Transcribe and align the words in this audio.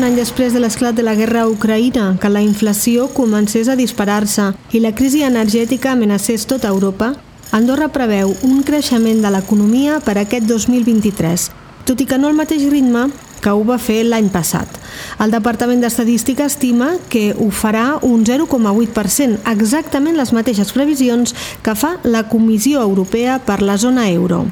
un 0.00 0.06
any 0.06 0.14
després 0.16 0.54
de 0.56 0.60
l'esclat 0.62 0.96
de 0.96 1.02
la 1.04 1.12
guerra 1.12 1.42
a 1.44 1.48
Ucraïna, 1.50 2.14
que 2.16 2.28
la 2.32 2.40
inflació 2.40 3.10
comencés 3.12 3.68
a 3.68 3.74
disparar-se 3.76 4.46
i 4.72 4.80
la 4.80 4.94
crisi 4.96 5.20
energètica 5.26 5.90
amenacés 5.92 6.46
tota 6.48 6.70
Europa, 6.72 7.10
Andorra 7.52 7.90
preveu 7.92 8.32
un 8.46 8.62
creixement 8.64 9.20
de 9.20 9.32
l'economia 9.34 9.98
per 10.00 10.14
aquest 10.16 10.46
2023, 10.48 11.44
tot 11.84 12.00
i 12.00 12.06
que 12.08 12.16
no 12.16 12.30
al 12.30 12.38
mateix 12.38 12.64
ritme 12.72 13.10
que 13.44 13.52
ho 13.52 13.60
va 13.68 13.76
fer 13.76 13.98
l'any 14.06 14.30
passat. 14.32 14.80
El 15.20 15.34
Departament 15.36 15.84
d'Estadística 15.84 16.48
estima 16.48 16.94
que 17.12 17.34
ho 17.36 17.50
farà 17.52 17.98
un 18.00 18.24
0,8%, 18.24 19.42
exactament 19.52 20.16
les 20.16 20.32
mateixes 20.32 20.72
previsions 20.72 21.36
que 21.60 21.76
fa 21.76 21.98
la 22.04 22.24
Comissió 22.32 22.80
Europea 22.80 23.36
per 23.44 23.60
la 23.60 23.76
zona 23.76 24.08
euro. 24.08 24.46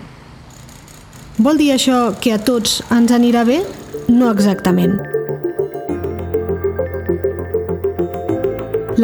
Vol 1.38 1.56
dir 1.56 1.72
això 1.72 2.10
que 2.20 2.36
a 2.36 2.42
tots 2.42 2.82
ens 2.92 3.16
anirà 3.16 3.48
bé? 3.48 3.62
No 4.08 4.28
exactament. 4.28 4.98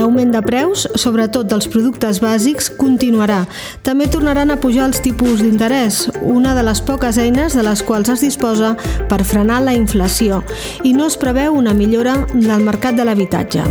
L'augment 0.04 0.34
de 0.34 0.40
preus, 0.44 0.82
sobretot 1.00 1.48
dels 1.48 1.64
productes 1.72 2.18
bàsics, 2.20 2.66
continuarà. 2.76 3.38
També 3.86 4.04
tornaran 4.12 4.50
a 4.52 4.58
pujar 4.60 4.90
els 4.90 4.98
tipus 5.00 5.40
d'interès, 5.40 6.02
una 6.20 6.52
de 6.52 6.60
les 6.66 6.82
poques 6.84 7.16
eines 7.16 7.56
de 7.56 7.62
les 7.64 7.80
quals 7.80 8.10
es 8.12 8.20
disposa 8.20 8.74
per 9.08 9.22
frenar 9.24 9.62
la 9.64 9.72
inflació, 9.72 10.42
i 10.84 10.92
no 10.92 11.06
es 11.08 11.16
preveu 11.16 11.56
una 11.56 11.72
millora 11.72 12.18
del 12.34 12.66
mercat 12.66 13.00
de 13.00 13.06
l'habitatge. 13.08 13.64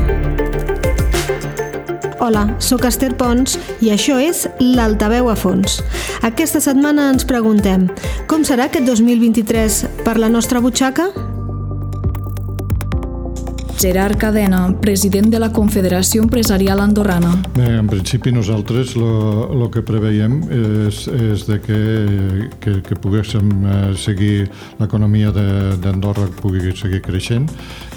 Hola, 2.18 2.48
sóc 2.58 2.88
Esther 2.90 3.12
Pons 3.14 3.60
i 3.86 3.92
això 3.94 4.18
és 4.18 4.48
l'Altaveu 4.58 5.30
a 5.30 5.38
fons. 5.38 5.84
Aquesta 6.26 6.64
setmana 6.66 7.12
ens 7.14 7.30
preguntem 7.30 7.86
com 8.26 8.42
serà 8.42 8.72
aquest 8.72 8.90
2023 8.90 9.84
per 10.02 10.18
la 10.18 10.34
nostra 10.34 10.66
butxaca? 10.66 11.12
Gerard 13.80 14.18
Cadena, 14.18 14.68
president 14.82 15.30
de 15.34 15.40
la 15.42 15.50
Confederació 15.52 16.24
Empresarial 16.24 16.80
Andorrana. 16.80 17.34
Bé, 17.56 17.68
en 17.80 17.88
principi 17.90 18.32
nosaltres 18.32 18.94
el 18.98 19.66
que 19.74 19.84
preveiem 19.86 20.40
és, 20.88 21.04
és 21.08 21.46
de 21.50 21.60
que, 21.64 21.80
que, 22.64 22.76
que 22.86 22.98
poguéssim 23.04 23.52
eh, 23.66 23.80
seguir 24.00 24.48
l'economia 24.80 25.34
d'Andorra 25.34 26.30
pugui 26.42 26.74
seguir 26.78 27.02
creixent 27.06 27.50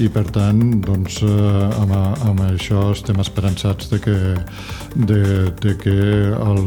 i 0.03 0.09
per 0.13 0.27
tant 0.35 0.63
doncs, 0.85 1.21
eh, 1.23 1.81
amb, 1.83 1.95
amb 2.31 2.45
això 2.49 2.91
estem 2.95 3.21
esperançats 3.23 3.91
de 3.93 4.01
que, 4.03 4.17
de, 4.97 5.23
de 5.63 5.77
que 5.81 5.97
el, 6.33 6.63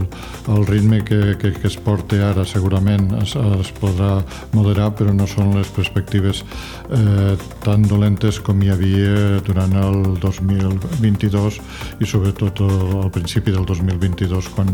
el 0.55 0.67
ritme 0.69 1.03
que, 1.05 1.35
que, 1.41 1.53
que 1.57 1.67
es 1.67 1.77
porta 1.77 2.21
ara 2.29 2.45
segurament 2.47 3.11
es, 3.21 3.35
es 3.35 3.73
podrà 3.79 4.19
moderar 4.55 4.91
però 4.97 5.13
no 5.15 5.27
són 5.29 5.53
les 5.57 5.69
perspectives 5.75 6.43
eh, 6.89 7.37
tan 7.63 7.83
dolentes 7.87 8.39
com 8.43 8.61
hi 8.63 8.71
havia 8.73 9.39
durant 9.45 9.73
el 9.79 9.99
2022 10.21 11.59
i 11.99 12.07
sobretot 12.09 12.61
al 12.65 13.11
principi 13.13 13.53
del 13.55 13.65
2022 13.65 14.49
quan, 14.55 14.71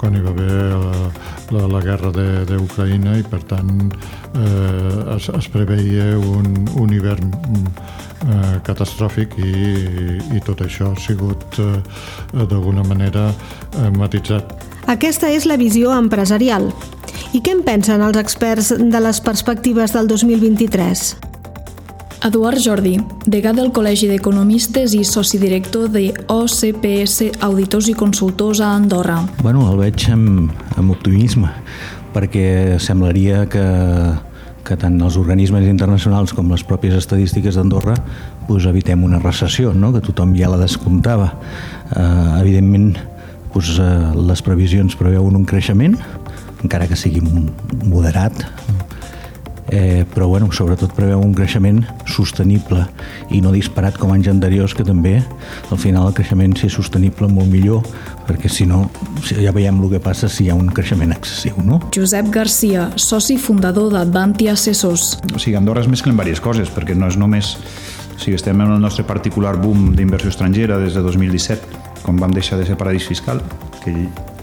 quan 0.00 0.16
hi 0.16 0.22
va 0.24 0.34
haver 0.34 0.58
la, 0.84 0.94
la, 1.56 1.66
la 1.76 1.82
guerra 1.84 2.12
d'Ucraïna 2.48 3.18
i 3.20 3.26
per 3.28 3.42
tant 3.50 3.72
eh, 3.86 5.16
es, 5.16 5.28
es 5.28 5.50
preveia 5.52 6.12
un, 6.18 6.52
un 6.80 6.94
hivern 6.94 7.32
eh, 8.26 8.56
catastròfic 8.66 9.36
i, 9.40 9.54
i 10.36 10.42
tot 10.46 10.64
això 10.64 10.92
ha 10.92 11.00
sigut 11.00 11.60
eh, 11.60 11.76
d'alguna 12.40 12.84
manera 12.86 13.30
eh, 13.30 13.90
matitzat. 13.96 14.56
Aquesta 14.90 15.28
és 15.30 15.46
la 15.46 15.58
visió 15.60 15.92
empresarial. 15.94 16.70
I 17.36 17.42
què 17.44 17.52
en 17.54 17.60
pensen 17.66 18.02
els 18.02 18.18
experts 18.18 18.72
de 18.74 19.02
les 19.02 19.20
perspectives 19.22 19.92
del 19.94 20.08
2023? 20.10 21.29
Eduard 22.20 22.60
Jordi, 22.60 22.98
degà 23.24 23.54
del 23.56 23.70
Col·legi 23.72 24.04
d'Economistes 24.10 24.92
i 24.92 24.98
soci 25.08 25.38
director 25.40 25.86
de 25.88 26.10
OCPS 26.28 27.40
Auditors 27.46 27.86
i 27.88 27.94
Consultors 27.96 28.60
a 28.60 28.74
Andorra. 28.76 29.22
Bueno, 29.40 29.62
el 29.72 29.78
veig 29.80 30.04
amb, 30.12 30.52
amb 30.76 30.92
optimisme, 30.92 31.48
perquè 32.12 32.76
semblaria 32.76 33.46
que, 33.48 33.64
que 34.68 34.76
tant 34.76 35.00
els 35.00 35.16
organismes 35.16 35.64
internacionals 35.70 36.36
com 36.36 36.52
les 36.52 36.66
pròpies 36.68 36.98
estadístiques 36.98 37.56
d'Andorra 37.56 37.96
pues, 38.50 38.68
evitem 38.68 39.00
una 39.08 39.22
recessió, 39.24 39.72
no? 39.72 39.94
que 39.96 40.04
tothom 40.04 40.36
ja 40.36 40.52
la 40.52 40.60
descomptava. 40.60 41.32
Eh, 41.94 42.40
evidentment, 42.42 42.98
pues, 43.54 43.72
eh, 43.80 43.90
les 44.28 44.44
previsions 44.44 44.92
preveuen 45.00 45.40
un 45.40 45.48
creixement, 45.48 45.96
encara 46.60 46.84
que 46.84 47.00
sigui 47.00 47.24
moderat, 47.24 48.44
eh, 49.70 50.04
però 50.12 50.26
bueno, 50.26 50.50
sobretot 50.52 50.92
preveu 50.96 51.20
un 51.22 51.32
creixement 51.34 51.80
sostenible 52.10 52.82
i 53.30 53.40
no 53.40 53.52
disparat 53.54 53.96
com 53.98 54.12
anys 54.12 54.28
anteriors 54.32 54.74
que 54.74 54.84
també 54.86 55.20
al 55.70 55.78
final 55.78 56.08
el 56.10 56.16
creixement 56.16 56.56
sigui 56.58 56.72
sostenible 56.74 57.30
molt 57.30 57.48
millor 57.50 57.86
perquè 58.26 58.50
si 58.50 58.66
no 58.66 58.82
ja 59.26 59.54
veiem 59.54 59.78
el 59.80 59.94
que 59.94 60.02
passa 60.02 60.28
si 60.28 60.46
hi 60.46 60.50
ha 60.50 60.58
un 60.58 60.68
creixement 60.74 61.14
excessiu. 61.14 61.56
No? 61.64 61.80
Josep 61.94 62.32
Garcia, 62.34 62.90
soci 62.96 63.38
fundador 63.38 63.92
d'Advanti 63.94 64.50
Assessors. 64.50 65.16
O 65.34 65.38
sigui, 65.38 65.56
Andorra 65.58 65.86
es 65.86 65.90
mesclen 65.90 66.18
diverses 66.18 66.42
coses 66.42 66.74
perquè 66.74 66.98
no 66.98 67.08
és 67.10 67.18
només 67.20 67.54
o 68.20 68.22
sigui, 68.22 68.36
estem 68.36 68.58
en 68.60 68.74
el 68.74 68.82
nostre 68.82 69.06
particular 69.08 69.54
boom 69.56 69.94
d'inversió 69.96 70.28
estrangera 70.28 70.76
des 70.76 70.92
de 70.92 71.00
2017, 71.00 71.78
quan 72.02 72.18
vam 72.20 72.34
deixar 72.36 72.58
de 72.60 72.66
ser 72.68 72.76
paradís 72.76 73.06
fiscal, 73.08 73.40
que 73.80 73.94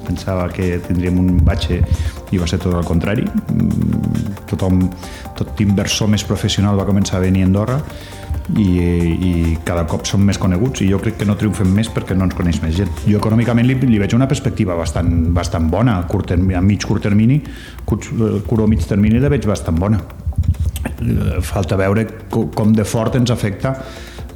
pensava 0.07 0.47
que 0.49 0.79
tindríem 0.87 1.19
un 1.21 1.35
batxe 1.45 1.83
i 2.31 2.39
va 2.41 2.47
ser 2.49 2.57
tot 2.63 2.73
el 2.73 2.87
contrari. 2.87 3.27
Tothom, 4.47 4.85
tot 5.37 5.59
inversor 5.63 6.09
més 6.11 6.23
professional 6.27 6.77
va 6.79 6.85
començar 6.87 7.17
a 7.19 7.23
venir 7.25 7.43
a 7.43 7.49
Andorra 7.49 7.77
i, 8.55 8.67
i 8.67 9.31
cada 9.67 9.83
cop 9.89 10.05
som 10.07 10.23
més 10.23 10.39
coneguts 10.39 10.81
i 10.85 10.89
jo 10.91 10.99
crec 11.03 11.17
que 11.19 11.27
no 11.27 11.35
triomfem 11.39 11.69
més 11.75 11.89
perquè 11.93 12.15
no 12.15 12.27
ens 12.27 12.35
coneix 12.37 12.61
més 12.63 12.75
gent. 12.77 12.91
Jo 13.05 13.19
econòmicament 13.19 13.67
li, 13.67 13.75
li 13.89 13.99
veig 13.99 14.15
una 14.15 14.29
perspectiva 14.29 14.77
bastant, 14.79 15.11
bastant 15.35 15.67
bona, 15.71 15.97
a, 15.99 16.07
curt 16.09 16.31
termini, 16.33 16.55
a 16.55 16.63
mig 16.63 16.85
curt 16.87 17.03
termini, 17.03 17.41
curt, 17.85 18.11
curt 18.47 18.63
o 18.63 18.69
mig 18.71 18.85
termini 18.87 19.19
la 19.23 19.31
veig 19.33 19.47
bastant 19.49 19.79
bona. 19.79 19.99
Eh, 20.87 21.39
falta 21.43 21.77
veure 21.79 22.05
com 22.29 22.71
de 22.75 22.85
fort 22.87 23.17
ens 23.19 23.33
afecta 23.33 23.75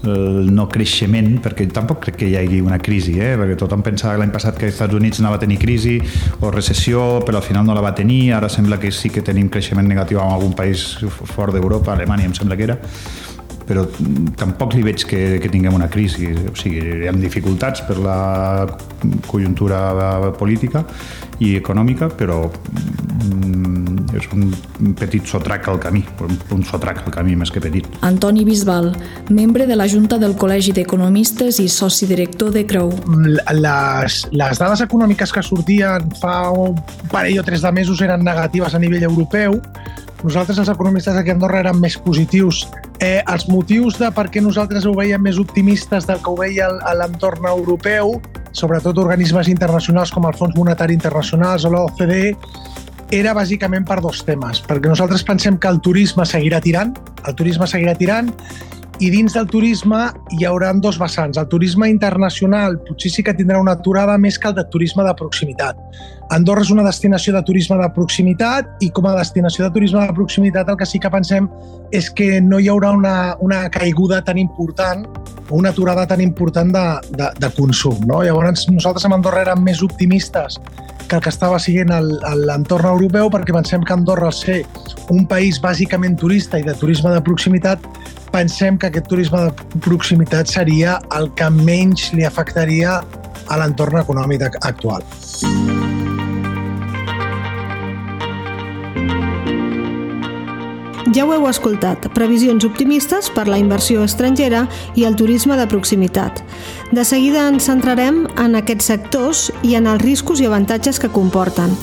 el 0.03 0.49
no 0.53 0.67
creixement, 0.71 1.35
perquè 1.43 1.67
tampoc 1.73 2.01
crec 2.05 2.17
que 2.21 2.29
hi 2.31 2.35
hagi 2.39 2.61
una 2.63 2.79
crisi, 2.81 3.17
eh? 3.21 3.35
perquè 3.37 3.57
tothom 3.59 3.83
pensava 3.85 4.17
l'any 4.17 4.33
passat 4.33 4.57
que 4.57 4.65
els 4.69 4.75
Estats 4.75 4.97
Units 4.97 5.21
anava 5.21 5.37
a 5.37 5.43
tenir 5.43 5.59
crisi 5.61 5.99
o 6.41 6.49
recessió, 6.53 7.21
però 7.25 7.41
al 7.41 7.45
final 7.45 7.67
no 7.67 7.75
la 7.77 7.85
va 7.85 7.93
tenir, 7.97 8.33
ara 8.33 8.49
sembla 8.49 8.79
que 8.81 8.91
sí 8.91 9.13
que 9.13 9.21
tenim 9.21 9.49
creixement 9.49 9.87
negatiu 9.87 10.21
en 10.21 10.33
algun 10.33 10.55
país 10.57 10.95
fort 11.35 11.53
d'Europa, 11.53 11.93
Alemanya 11.93 12.29
em 12.31 12.37
sembla 12.37 12.57
que 12.57 12.69
era, 12.69 12.79
però 13.71 13.85
tampoc 14.39 14.73
li 14.75 14.83
veig 14.83 15.05
que, 15.07 15.21
que 15.39 15.49
tinguem 15.51 15.75
una 15.77 15.87
crisi. 15.91 16.31
O 16.49 16.55
sigui, 16.57 16.81
hi 16.81 17.07
ha 17.07 17.13
dificultats 17.15 17.85
per 17.87 17.97
la 18.01 18.17
conjuntura 19.29 20.33
política 20.39 20.83
i 21.39 21.55
econòmica, 21.59 22.09
però 22.17 22.43
mm, 22.49 23.90
és 24.17 24.27
un 24.35 24.51
petit 24.99 25.25
sotrac 25.27 25.67
al 25.71 25.79
camí, 25.81 26.03
un, 26.51 26.63
sotrac 26.67 27.03
al 27.05 27.13
camí 27.13 27.35
més 27.39 27.51
que 27.53 27.61
petit. 27.63 27.87
Antoni 28.07 28.45
Bisbal, 28.47 28.91
membre 29.29 29.67
de 29.69 29.77
la 29.79 29.87
Junta 29.91 30.19
del 30.21 30.35
Col·legi 30.39 30.75
d'Economistes 30.75 31.61
i 31.63 31.67
soci 31.71 32.09
director 32.09 32.51
de 32.55 32.65
Creu. 32.67 32.91
Les, 33.57 34.21
les 34.31 34.61
dades 34.61 34.85
econòmiques 34.87 35.33
que 35.33 35.43
sortien 35.45 36.11
fa 36.21 36.51
un 36.51 36.77
parell 37.11 37.41
o 37.41 37.47
tres 37.47 37.65
de 37.65 37.71
mesos 37.75 38.01
eren 38.01 38.25
negatives 38.27 38.75
a 38.75 38.81
nivell 38.81 39.07
europeu, 39.09 39.59
nosaltres, 40.23 40.59
els 40.61 40.69
economistes 40.69 41.15
aquí 41.17 41.31
a 41.31 41.33
Andorra, 41.33 41.63
érem 41.63 41.79
més 41.81 41.95
positius. 41.97 42.67
Eh, 43.01 43.23
els 43.25 43.47
motius 43.49 43.97
de 43.97 44.11
per 44.13 44.27
què 44.29 44.41
nosaltres 44.43 44.85
ho 44.85 44.93
veiem 44.93 45.23
més 45.25 45.39
optimistes 45.41 46.05
del 46.05 46.21
que 46.21 46.29
ho 46.29 46.37
veia 46.37 46.69
l'entorn 46.99 47.47
europeu, 47.49 48.19
sobretot 48.53 48.99
organismes 49.01 49.49
internacionals 49.49 50.11
com 50.13 50.27
el 50.29 50.37
Fons 50.37 50.53
Monetari 50.57 50.93
Internacional 50.93 51.65
o 51.65 51.73
l'OCDE, 51.73 52.35
era 53.11 53.33
bàsicament 53.35 53.85
per 53.87 53.99
dos 54.01 54.23
temes. 54.25 54.61
Perquè 54.67 54.89
nosaltres 54.91 55.23
pensem 55.27 55.59
que 55.59 55.69
el 55.69 55.81
turisme 55.83 56.25
seguirà 56.25 56.61
tirant, 56.63 56.95
el 57.27 57.35
turisme 57.35 57.67
seguirà 57.67 57.95
tirant, 57.99 58.31
i 59.01 59.09
dins 59.09 59.33
del 59.33 59.47
turisme 59.49 59.99
hi 60.37 60.45
haurà 60.45 60.69
dos 60.77 60.99
vessants. 61.01 61.39
El 61.41 61.47
turisme 61.49 61.87
internacional 61.89 62.77
potser 62.85 63.09
sí 63.09 63.23
que 63.25 63.33
tindrà 63.33 63.57
una 63.59 63.73
aturada 63.73 64.17
més 64.21 64.37
que 64.37 64.51
el 64.51 64.55
de 64.55 64.63
turisme 64.69 65.03
de 65.03 65.13
proximitat. 65.17 65.79
Andorra 66.31 66.61
és 66.61 66.69
una 66.71 66.85
destinació 66.85 67.33
de 67.33 67.41
turisme 67.43 67.79
de 67.81 67.89
proximitat 67.95 68.85
i 68.85 68.91
com 68.93 69.09
a 69.09 69.15
destinació 69.17 69.65
de 69.65 69.73
turisme 69.73 70.05
de 70.05 70.13
proximitat 70.15 70.69
el 70.69 70.77
que 70.77 70.85
sí 70.85 71.01
que 71.01 71.09
pensem 71.11 71.49
és 71.91 72.11
que 72.13 72.39
no 72.45 72.61
hi 72.61 72.69
haurà 72.71 72.93
una, 72.95 73.15
una 73.41 73.65
caiguda 73.73 74.21
tan 74.23 74.37
important 74.37 75.03
o 75.49 75.57
una 75.57 75.73
aturada 75.73 76.05
tan 76.07 76.21
important 76.21 76.71
de, 76.71 76.85
de, 77.17 77.33
de 77.41 77.51
consum. 77.57 78.05
No? 78.05 78.21
Llavors 78.23 78.69
nosaltres 78.69 79.09
a 79.09 79.11
Andorra 79.17 79.41
érem 79.49 79.65
més 79.65 79.81
optimistes 79.81 80.61
que 81.11 81.17
el 81.17 81.23
que 81.25 81.31
estava 81.33 81.57
siguent 81.59 81.89
l'entorn 82.47 82.87
europeu 82.87 83.27
perquè 83.33 83.51
pensem 83.51 83.81
que 83.83 83.91
Andorra, 83.91 84.29
al 84.29 84.35
ser 84.37 84.61
un 85.11 85.25
país 85.27 85.59
bàsicament 85.59 86.15
turista 86.15 86.61
i 86.61 86.63
de 86.63 86.71
turisme 86.79 87.11
de 87.11 87.19
proximitat, 87.27 87.83
pensem 88.31 88.77
que 88.79 88.87
aquest 88.87 89.11
turisme 89.11 89.41
de 89.43 89.81
proximitat 89.83 90.47
seria 90.47 91.01
el 91.19 91.27
que 91.35 91.51
menys 91.51 92.13
li 92.15 92.23
afectaria 92.23 93.01
a 93.51 93.59
l'entorn 93.59 93.99
econòmic 93.99 94.47
actual. 94.63 95.03
Ja 101.11 101.25
ho 101.27 101.33
heu 101.35 101.43
escoltat, 101.49 102.05
previsions 102.15 102.63
optimistes 102.63 103.27
per 103.35 103.49
la 103.51 103.59
inversió 103.59 104.05
estrangera 104.07 104.61
i 104.95 105.03
el 105.03 105.19
turisme 105.19 105.59
de 105.59 105.67
proximitat. 105.67 106.39
De 106.91 107.05
seguida 107.07 107.47
ens 107.47 107.67
centrarem 107.69 108.25
en 108.39 108.57
aquests 108.59 108.91
sectors 108.91 109.47
i 109.63 109.75
en 109.79 109.87
els 109.87 110.01
riscos 110.03 110.41
i 110.41 110.47
avantatges 110.49 110.99
que 110.99 111.11
comporten. 111.11 111.73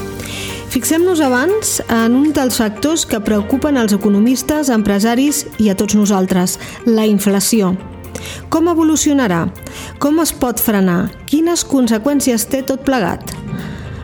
Fixem-nos 0.69 1.23
abans 1.25 1.79
en 1.89 2.17
un 2.17 2.33
dels 2.37 2.59
factors 2.61 3.07
que 3.09 3.23
preocupen 3.25 3.81
els 3.81 3.95
economistes, 3.97 4.69
empresaris 4.69 5.47
i 5.59 5.71
a 5.73 5.77
tots 5.79 5.97
nosaltres, 5.97 6.59
la 6.85 7.07
inflació. 7.09 7.73
Com 8.53 8.69
evolucionarà? 8.69 9.47
Com 10.03 10.21
es 10.21 10.35
pot 10.37 10.61
frenar? 10.61 11.09
Quines 11.31 11.65
conseqüències 11.65 12.45
té 12.53 12.61
tot 12.69 12.85
plegat? 12.85 13.33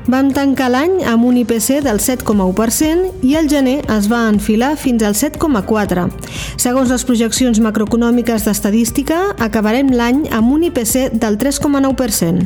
Vam 0.04 0.28
tancar 0.36 0.66
l'any 0.68 0.98
amb 1.08 1.24
un 1.24 1.38
IPC 1.40 1.78
del 1.80 1.96
7,1% 1.96 3.22
i 3.24 3.30
el 3.38 3.46
gener 3.48 3.78
es 3.94 4.08
va 4.12 4.26
enfilar 4.28 4.74
fins 4.76 5.00
al 5.00 5.14
7,4%. 5.16 6.26
Segons 6.60 6.90
les 6.92 7.04
projeccions 7.08 7.60
macroeconòmiques 7.64 8.44
d'estadística, 8.44 9.30
acabarem 9.40 9.88
l'any 9.96 10.26
amb 10.28 10.52
un 10.52 10.66
IPC 10.68 11.16
del 11.16 11.38
3,9%. 11.40 12.44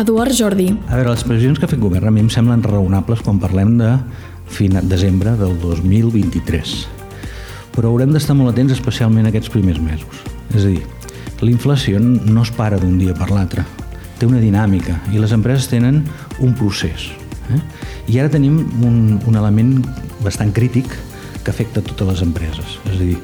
Eduard 0.00 0.32
Jordi. 0.32 0.70
A 0.88 0.96
veure, 0.96 1.10
les 1.10 1.26
previsions 1.26 1.60
que 1.60 1.68
ha 1.68 1.72
fet 1.72 1.82
govern 1.82 2.08
a 2.08 2.14
mi 2.14 2.24
em 2.24 2.30
semblen 2.32 2.64
raonables 2.64 3.20
quan 3.26 3.42
parlem 3.42 3.76
de 3.76 3.92
fin 4.48 4.72
de 4.78 4.84
desembre 4.88 5.36
del 5.36 5.58
2023. 5.60 6.72
Però 7.76 7.92
haurem 7.92 8.16
d'estar 8.16 8.38
molt 8.38 8.54
atents 8.54 8.72
especialment 8.78 9.28
aquests 9.28 9.52
primers 9.52 9.82
mesos. 9.84 10.24
És 10.54 10.64
a 10.64 10.72
dir, 10.72 10.80
la 11.44 12.00
no 12.00 12.42
es 12.42 12.50
para 12.56 12.78
d'un 12.80 12.96
dia 12.98 13.12
per 13.12 13.30
l'altre 13.30 13.68
té 14.20 14.28
una 14.28 14.40
dinàmica 14.42 14.98
i 15.14 15.20
les 15.20 15.32
empreses 15.32 15.68
tenen 15.70 16.02
un 16.40 16.54
procés. 16.56 17.10
Eh? 17.50 17.60
I 18.10 18.20
ara 18.22 18.32
tenim 18.32 18.60
un, 18.86 19.20
un 19.26 19.38
element 19.38 19.78
bastant 20.24 20.52
crític 20.56 20.88
que 21.44 21.52
afecta 21.52 21.82
totes 21.84 22.08
les 22.08 22.22
empreses. 22.26 22.76
És 22.90 22.96
a 22.96 23.00
dir, 23.00 23.16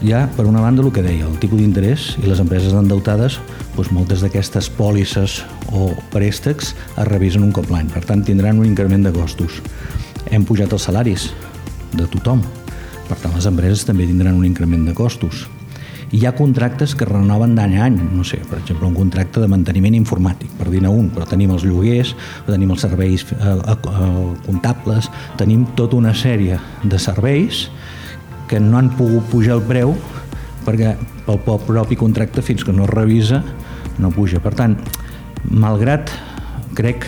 hi 0.00 0.14
ha, 0.16 0.24
per 0.36 0.46
una 0.48 0.62
banda, 0.64 0.82
el 0.82 0.92
que 0.94 1.04
deia, 1.04 1.26
el 1.28 1.36
tipus 1.42 1.60
d'interès 1.60 2.06
i 2.22 2.26
les 2.28 2.40
empreses 2.40 2.72
endeutades, 2.76 3.38
doncs 3.76 3.92
moltes 3.92 4.24
d'aquestes 4.24 4.70
pòlisses 4.78 5.40
o 5.76 5.90
préstecs 6.14 6.72
es 6.72 7.08
revisen 7.10 7.44
un 7.44 7.52
cop 7.56 7.68
l'any. 7.72 7.90
Per 7.92 8.04
tant, 8.08 8.24
tindran 8.24 8.58
un 8.60 8.68
increment 8.68 9.04
de 9.04 9.12
costos. 9.14 9.60
Hem 10.30 10.44
pujat 10.48 10.72
els 10.72 10.88
salaris 10.88 11.30
de 11.92 12.08
tothom. 12.08 12.42
Per 13.10 13.18
tant, 13.18 13.34
les 13.34 13.48
empreses 13.50 13.84
també 13.84 14.08
tindran 14.08 14.38
un 14.38 14.46
increment 14.48 14.86
de 14.88 14.96
costos 14.96 15.48
hi 16.10 16.24
ha 16.26 16.32
contractes 16.34 16.96
que 16.98 17.06
renoven 17.06 17.54
d'any 17.54 17.76
a 17.78 17.84
any, 17.86 17.98
no 18.16 18.24
sé, 18.26 18.40
per 18.50 18.58
exemple, 18.58 18.88
un 18.88 18.96
contracte 18.98 19.42
de 19.42 19.48
manteniment 19.50 19.94
informàtic, 19.94 20.50
per 20.58 20.66
dir-ne 20.70 20.90
un, 20.90 21.10
però 21.14 21.26
tenim 21.30 21.52
els 21.54 21.66
lloguers, 21.66 22.14
tenim 22.48 22.72
els 22.74 22.82
serveis 22.82 23.26
eh, 23.36 23.54
eh, 23.54 24.08
comptables, 24.46 25.10
tenim 25.38 25.68
tota 25.78 25.98
una 26.00 26.14
sèrie 26.14 26.58
de 26.82 26.98
serveis 26.98 27.68
que 28.50 28.58
no 28.58 28.80
han 28.80 28.90
pogut 28.98 29.28
pujar 29.30 29.60
el 29.60 29.66
preu 29.68 29.94
perquè 30.66 30.96
pel 31.26 31.60
propi 31.66 31.96
contracte 31.96 32.42
fins 32.42 32.66
que 32.66 32.74
no 32.74 32.84
es 32.88 32.90
revisa 32.90 33.44
no 34.00 34.10
puja. 34.10 34.40
Per 34.42 34.52
tant, 34.56 34.76
malgrat 35.50 36.10
crec 36.76 37.06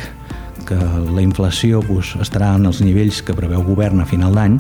que 0.69 0.78
la 0.78 1.22
inflació 1.25 1.82
doncs, 1.84 2.14
estarà 2.22 2.52
en 2.56 2.69
els 2.70 2.82
nivells 2.84 3.22
que 3.26 3.37
preveu 3.37 3.64
govern 3.66 4.02
a 4.02 4.08
final 4.08 4.37
d'any, 4.38 4.58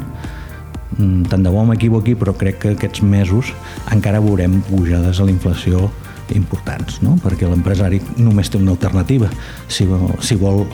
tant 1.28 1.44
de 1.44 1.50
bo 1.52 1.64
m'equivoqui, 1.68 2.14
però 2.18 2.34
crec 2.36 2.58
que 2.62 2.72
aquests 2.76 3.02
mesos 3.02 3.52
encara 3.94 4.20
veurem 4.20 4.60
pujades 4.68 5.20
a 5.20 5.28
la 5.28 5.34
inflació 5.34 5.90
importants, 6.32 7.00
no? 7.04 7.18
perquè 7.22 7.48
l'empresari 7.48 8.00
només 8.16 8.50
té 8.50 8.60
una 8.60 8.72
alternativa. 8.72 9.28
Si 9.68 9.86
vol, 9.88 10.12
si 10.24 10.38
vol 10.40 10.64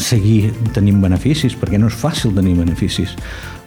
seguir 0.00 0.52
tenint 0.74 1.00
beneficis, 1.02 1.54
perquè 1.58 1.78
no 1.78 1.90
és 1.90 1.98
fàcil 1.98 2.34
tenir 2.34 2.56
beneficis. 2.58 3.14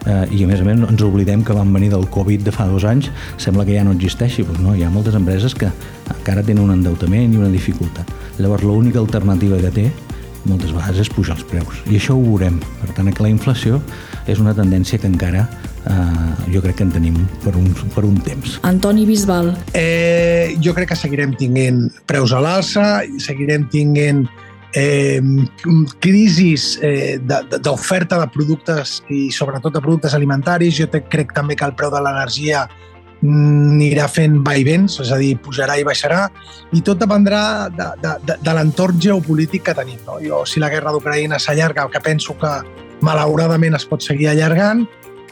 Eh, 0.08 0.26
I 0.40 0.44
a 0.44 0.50
més 0.50 0.62
a 0.62 0.68
més 0.68 0.82
ens 0.90 1.04
oblidem 1.04 1.44
que 1.44 1.56
van 1.56 1.72
venir 1.74 1.92
del 1.94 2.08
Covid 2.12 2.44
de 2.48 2.54
fa 2.56 2.68
dos 2.68 2.86
anys, 2.88 3.10
sembla 3.42 3.66
que 3.68 3.78
ja 3.78 3.86
no 3.88 3.96
existeixi. 3.96 4.44
Pues 4.48 4.60
no, 4.64 4.76
hi 4.76 4.84
ha 4.84 4.92
moltes 4.92 5.16
empreses 5.16 5.56
que 5.56 5.72
encara 6.14 6.44
tenen 6.44 6.66
un 6.66 6.76
endeutament 6.76 7.34
i 7.34 7.40
una 7.40 7.52
dificultat. 7.54 8.12
Llavors 8.38 8.68
l'única 8.68 9.00
alternativa 9.00 9.60
que 9.64 9.74
té 9.74 9.88
moltes 10.50 10.74
vegades 10.76 11.04
és 11.06 11.12
pujar 11.14 11.38
els 11.38 11.46
preus. 11.48 11.82
I 11.92 12.00
això 12.00 12.16
ho 12.18 12.24
veurem. 12.24 12.60
Per 12.82 12.92
tant, 12.96 13.10
que 13.12 13.26
la 13.26 13.32
inflació 13.32 13.82
és 14.28 14.42
una 14.44 14.56
tendència 14.58 15.00
que 15.00 15.10
encara 15.10 15.46
eh, 15.88 16.52
jo 16.54 16.62
crec 16.64 16.80
que 16.80 16.88
en 16.88 16.92
tenim 16.96 17.22
per 17.44 17.56
un, 17.60 17.70
per 17.96 18.06
un 18.08 18.18
temps. 18.26 18.58
Antoni 18.68 19.06
Bisbal. 19.08 19.54
Eh, 19.78 20.58
jo 20.64 20.74
crec 20.78 20.92
que 20.94 21.00
seguirem 21.00 21.36
tinguent 21.40 21.88
preus 22.10 22.34
a 22.36 22.42
l'alça, 22.44 22.88
seguirem 23.24 23.68
tinguent 23.74 24.26
eh, 24.78 25.22
crisis 26.04 26.78
eh, 26.82 27.18
d'oferta 27.20 28.18
de, 28.18 28.26
de 28.26 28.34
productes 28.34 29.02
i 29.10 29.28
sobretot 29.32 29.74
de 29.74 29.82
productes 29.84 30.18
alimentaris. 30.18 30.76
Jo 30.78 30.90
te, 30.92 31.04
crec 31.08 31.34
també 31.38 31.58
que 31.58 31.68
el 31.68 31.76
preu 31.78 31.94
de 31.94 32.04
l'energia 32.04 32.68
anirà 33.24 34.06
fent 34.12 34.42
vaivents, 34.46 35.00
és 35.02 35.12
a 35.12 35.18
dir, 35.18 35.34
pujarà 35.42 35.78
i 35.80 35.86
baixarà, 35.88 36.28
i 36.76 36.84
tot 36.86 37.00
dependrà 37.02 37.42
de, 37.74 37.88
de, 38.04 38.14
de, 38.28 38.38
de 38.46 38.54
l'entorn 38.54 39.00
geopolític 39.02 39.66
que 39.68 39.76
tenim. 39.78 40.00
No? 40.06 40.20
Jo, 40.24 40.44
si 40.46 40.62
la 40.62 40.70
guerra 40.74 40.94
d'Ucraïna 40.94 41.40
s'allarga, 41.42 41.88
que 41.94 42.04
penso 42.04 42.38
que 42.38 42.54
malauradament 43.06 43.78
es 43.78 43.86
pot 43.90 44.06
seguir 44.06 44.30
allargant, 44.32 44.86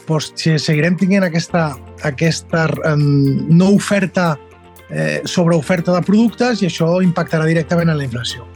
doncs, 0.06 0.34
seguirem 0.62 0.98
tinguent 0.98 1.26
aquesta, 1.26 1.68
aquesta 2.06 2.66
no 2.96 3.70
oferta 3.74 4.36
eh, 4.90 5.22
sobre 5.24 5.56
oferta 5.56 5.94
de 5.94 6.02
productes 6.06 6.62
i 6.62 6.68
això 6.68 7.00
impactarà 7.02 7.46
directament 7.48 7.90
en 7.90 7.98
la 7.98 8.06
inflació. 8.06 8.46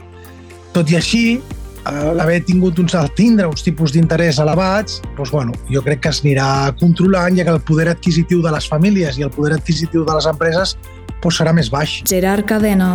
Tot 0.71 0.91
i 0.91 0.95
així, 0.95 1.41
l'haver 1.89 2.41
tingut 2.45 2.79
uns, 2.79 2.95
tindre 3.17 3.47
uns 3.49 3.63
tipus 3.65 3.93
d'interès 3.95 4.39
elevats, 4.43 5.01
doncs, 5.17 5.31
bueno, 5.33 5.55
jo 5.69 5.81
crec 5.81 6.03
que 6.05 6.11
es 6.13 6.21
anirà 6.23 6.47
controlant, 6.79 7.37
ja 7.37 7.45
que 7.47 7.55
el 7.55 7.61
poder 7.65 7.89
adquisitiu 7.91 8.41
de 8.45 8.51
les 8.53 8.67
famílies 8.69 9.17
i 9.17 9.25
el 9.25 9.31
poder 9.33 9.55
adquisitiu 9.57 10.05
de 10.05 10.17
les 10.17 10.27
empreses 10.29 10.77
doncs 11.21 11.37
serà 11.41 11.53
més 11.53 11.69
baix. 11.71 11.99
Gerard 12.09 12.45
Cadena. 12.49 12.93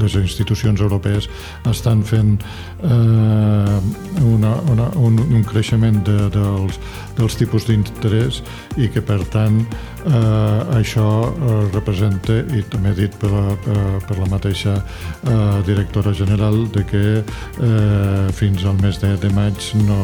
Les 0.00 0.14
institucions 0.20 0.80
europees 0.80 1.28
estan 1.70 2.02
fent 2.06 2.36
eh, 2.82 3.78
una, 4.22 4.54
una, 4.72 4.90
un, 5.00 5.18
un 5.18 5.44
creixement 5.48 6.00
de, 6.06 6.28
dels, 6.34 6.78
dels 7.18 7.38
tipus 7.38 7.66
d'interès 7.68 8.40
i 8.78 8.88
que, 8.90 9.02
per 9.04 9.20
tant, 9.32 9.60
eh, 10.04 10.78
això 10.78 11.08
eh, 11.30 11.56
representa, 11.74 12.40
i 12.54 12.62
també 12.70 12.94
dit 12.98 13.14
per 13.20 13.32
la, 13.32 13.44
per, 13.64 13.78
per 14.08 14.18
la 14.20 14.30
mateixa 14.32 14.76
eh, 14.78 15.62
directora 15.66 16.14
general, 16.14 16.64
de 16.74 16.84
que 16.90 17.04
eh, 17.20 18.28
fins 18.34 18.64
al 18.64 18.78
mes 18.82 19.00
de, 19.02 19.14
de 19.20 19.32
maig 19.34 19.70
no, 19.84 20.00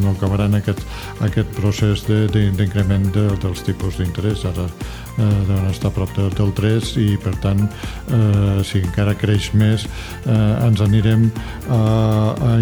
no 0.00 0.14
acabaran 0.16 0.56
aquest, 0.58 0.82
aquest 1.26 1.52
procés 1.58 2.06
d'increment 2.08 3.10
de, 3.12 3.28
de, 3.30 3.38
dels 3.44 3.64
tipus 3.66 4.00
d'interès. 4.00 4.46
Ara 4.48 4.68
eh, 5.20 5.28
deuen 5.48 5.68
estar 5.70 5.92
a 5.92 5.94
prop 5.94 6.10
de, 6.16 6.28
del 6.38 6.54
3 6.56 6.94
i 7.04 7.08
per 7.20 7.34
tant 7.44 7.60
eh, 7.66 8.64
si 8.66 8.80
encara 8.80 9.14
creix 9.18 9.52
més 9.54 9.86
eh, 10.24 10.66
ens 10.66 10.80
anirem 10.84 11.28
a, 11.68 11.76
a, 11.76 12.56
a, 12.56 12.58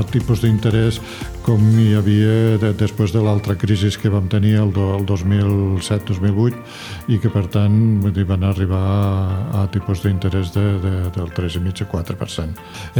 a 0.00 0.02
tipus 0.12 0.42
d'interès 0.42 1.00
com 1.42 1.58
hi 1.78 1.94
havia 1.98 2.56
de, 2.62 2.70
després 2.78 3.12
de 3.14 3.20
l'altra 3.22 3.54
crisi 3.58 3.90
que 3.98 4.10
vam 4.12 4.28
tenir 4.30 4.54
el, 4.62 4.70
el 4.94 5.04
2007-2008 5.08 7.12
i 7.12 7.18
que 7.22 7.30
per 7.32 7.46
tant 7.52 7.76
dir, 8.14 8.24
van 8.28 8.44
arribar 8.46 8.82
a, 8.82 9.62
a 9.62 9.64
tipus 9.74 9.98
d'interès 10.04 10.48
de, 10.54 10.66
de, 10.82 10.92
del 11.16 11.28
3,5-4%. 11.34 12.48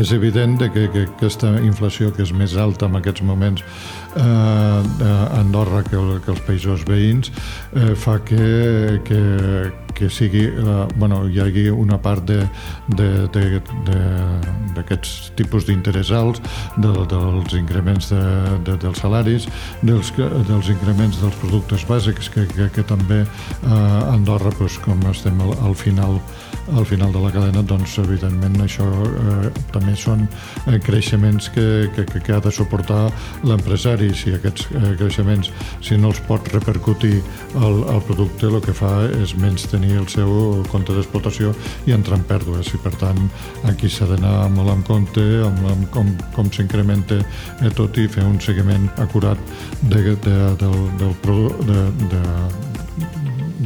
És 0.02 0.09
evident 0.16 0.52
de 0.61 0.68
que, 0.75 0.82
que 0.92 1.02
aquesta 1.06 1.49
inflació 1.62 2.04
que 2.14 2.23
és 2.26 2.32
més 2.35 2.52
alta 2.59 2.85
en 2.90 2.94
aquests 2.99 3.23
moments 3.26 3.61
eh, 3.62 4.23
a 4.23 4.25
Andorra 5.38 5.80
que, 5.87 5.99
que 6.25 6.30
els 6.35 6.42
països 6.49 6.80
veïns 6.88 7.26
eh, 7.30 7.94
fa 7.94 8.14
que, 8.26 8.41
que, 9.06 9.20
que 9.94 10.11
sigui, 10.11 10.44
eh, 10.46 10.87
bueno, 10.96 11.28
hi 11.28 11.40
hagi 11.40 11.68
una 11.70 11.99
part 12.02 12.25
d'aquests 14.76 15.32
tipus 15.38 15.66
d'interès 15.68 16.11
alts, 16.16 16.40
de, 16.76 16.92
dels 17.12 17.52
increments 17.58 18.11
de, 18.12 18.22
de, 18.66 18.76
dels 18.82 18.99
salaris, 19.04 19.49
dels, 19.82 20.12
dels 20.49 20.68
increments 20.75 21.20
dels 21.22 21.37
productes 21.42 21.87
bàsics, 21.88 22.30
que, 22.32 22.46
que, 22.54 22.66
que 22.75 22.84
també 22.88 23.20
eh, 23.22 24.12
Andorra, 24.12 24.50
doncs, 24.58 24.78
com 24.82 24.99
estem 25.12 25.37
al, 25.44 25.52
al 25.68 25.76
final 25.78 26.12
al 26.76 26.87
final 26.87 27.12
de 27.12 27.18
la 27.18 27.30
cadena, 27.32 27.62
doncs, 27.62 27.96
evidentment, 27.99 28.54
això 28.62 28.87
eh, 28.87 29.49
també 29.75 29.94
són 29.99 30.22
eh, 30.70 30.78
creixements 30.82 31.50
que, 31.52 31.66
que, 31.94 32.04
que 32.06 32.34
ha 32.34 32.40
de 32.40 32.52
suportar 32.54 33.11
l'empresari. 33.42 34.12
Si 34.14 34.32
aquests 34.37 34.68
eh, 34.70 34.92
creixements, 35.00 35.50
si 35.82 35.99
no 35.99 36.12
els 36.12 36.20
pot 36.28 36.46
repercutir 36.54 37.18
al, 37.58 37.82
al 37.90 38.02
producte, 38.06 38.31
el 38.42 38.58
que 38.64 38.72
fa 38.74 38.90
és 39.22 39.34
menys 39.38 39.66
tenir 39.70 39.96
el 40.00 40.06
seu 40.10 40.62
compte 40.72 40.94
d'explotació 40.96 41.52
i 41.86 41.94
entrar 41.94 42.18
en 42.18 42.24
pèrdues. 42.28 42.72
I, 42.74 42.80
per 42.82 42.92
tant, 43.00 43.20
aquí 43.68 43.90
s'ha 43.90 44.08
d'anar 44.10 44.48
molt 44.54 44.72
en 44.72 44.82
compte 44.88 45.24
amb, 45.46 45.60
amb 45.72 45.88
com, 45.94 46.10
com 46.36 46.50
s'incrementa 46.52 47.20
eh, 47.20 47.70
tot 47.76 47.98
i 48.00 48.08
fer 48.08 48.24
un 48.26 48.40
seguiment 48.40 48.88
acurat 49.02 49.38
de, 49.82 50.16
de, 50.24 50.36
del, 50.62 50.78
del, 51.00 51.14
de, 51.68 51.78
de, 52.12 52.22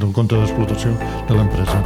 del 0.02 0.12
compte 0.12 0.36
d'explotació 0.36 0.92
de 1.28 1.38
l'empresa. 1.38 1.80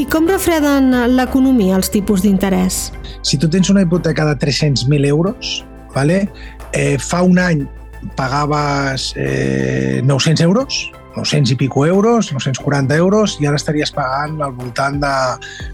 I 0.00 0.06
com 0.08 0.24
refreden 0.30 0.94
l'economia 1.12 1.76
els 1.76 1.92
tipus 1.92 2.24
d'interès? 2.24 2.88
Si 3.22 3.38
tu 3.38 3.48
tens 3.48 3.68
una 3.70 3.84
hipoteca 3.84 4.24
de 4.26 4.34
300.000 4.40 5.06
euros, 5.06 5.60
vale? 5.94 6.26
eh, 6.72 6.98
fa 6.98 7.22
un 7.22 7.38
any 7.38 7.68
pagaves 8.16 9.12
eh, 9.16 10.00
900 10.04 10.44
euros, 10.44 10.90
900 11.16 11.52
i 11.52 11.56
pico 11.56 11.86
euros, 11.86 12.32
940 12.32 12.96
euros, 12.96 13.36
i 13.40 13.46
ara 13.46 13.60
estaries 13.60 13.92
pagant 13.92 14.40
al 14.42 14.54
voltant 14.56 15.00
de 15.02 15.12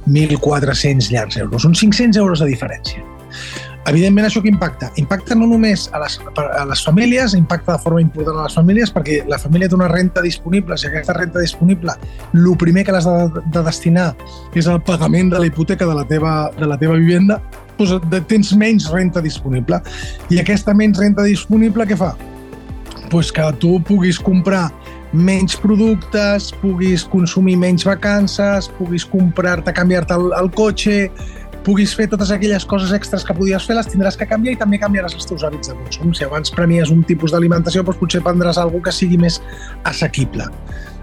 1.400 0.07 1.13
llargs 1.15 1.39
euros. 1.39 1.63
Són 1.63 1.79
500 1.79 2.19
euros 2.19 2.43
de 2.43 2.51
diferència. 2.51 3.05
Evidentment, 3.89 4.27
això 4.27 4.43
que 4.45 4.51
impacta? 4.51 4.91
Impacta 5.01 5.37
no 5.39 5.47
només 5.49 5.87
a 5.97 6.03
les, 6.03 6.19
a 6.37 6.65
les 6.69 6.83
famílies, 6.85 7.33
impacta 7.39 7.79
de 7.79 7.81
forma 7.81 8.03
important 8.03 8.37
a 8.37 8.45
les 8.45 8.57
famílies, 8.59 8.93
perquè 8.93 9.23
la 9.31 9.39
família 9.41 9.69
té 9.71 9.79
una 9.79 9.89
renta 9.89 10.21
disponible, 10.21 10.77
si 10.77 10.91
aquesta 10.91 11.17
renta 11.17 11.41
disponible, 11.41 11.95
el 12.35 12.51
primer 12.61 12.85
que 12.85 12.93
l'has 12.93 13.09
de, 13.09 13.45
de 13.55 13.63
destinar 13.65 14.11
és 14.53 14.69
el 14.69 14.83
pagament 14.85 15.33
de 15.33 15.41
la 15.41 15.49
hipoteca 15.49 15.89
de 15.89 15.97
la 15.97 16.05
teva, 16.05 16.51
de 16.59 16.69
la 16.69 16.77
teva 16.77 16.99
vivenda, 17.01 17.41
doncs 17.79 18.27
tens 18.31 18.53
menys 18.59 18.89
renta 18.93 19.23
disponible. 19.25 19.81
I 20.31 20.43
aquesta 20.43 20.75
menys 20.77 21.01
renta 21.01 21.27
disponible 21.27 21.87
què 21.89 21.99
fa? 21.99 22.15
Pues 23.09 23.33
que 23.33 23.45
tu 23.63 23.79
puguis 23.89 24.19
comprar 24.21 24.69
menys 25.13 25.57
productes, 25.57 26.51
puguis 26.61 27.05
consumir 27.09 27.57
menys 27.57 27.87
vacances, 27.89 28.69
puguis 28.77 29.07
comprar-te, 29.09 29.73
canviar-te 29.73 30.19
el, 30.19 30.33
el 30.37 30.51
cotxe, 30.53 31.07
puguis 31.65 31.95
fer 31.97 32.09
totes 32.13 32.31
aquelles 32.33 32.65
coses 32.69 32.93
extres 32.97 33.25
que 33.25 33.35
podies 33.37 33.65
fer, 33.69 33.77
les 33.79 33.89
tindràs 33.89 34.17
que 34.19 34.29
canviar 34.29 34.55
i 34.55 34.61
també 34.61 34.81
canviaràs 34.81 35.17
els 35.17 35.29
teus 35.29 35.45
hàbits 35.45 35.73
de 35.73 35.77
consum. 35.81 36.13
Si 36.17 36.25
abans 36.25 36.53
premies 36.55 36.93
un 36.95 37.03
tipus 37.09 37.35
d'alimentació, 37.35 37.85
doncs 37.85 38.01
potser 38.01 38.23
prendràs 38.25 38.61
alguna 38.61 38.89
que 38.89 38.95
sigui 38.95 39.21
més 39.21 39.41
assequible. 39.89 40.49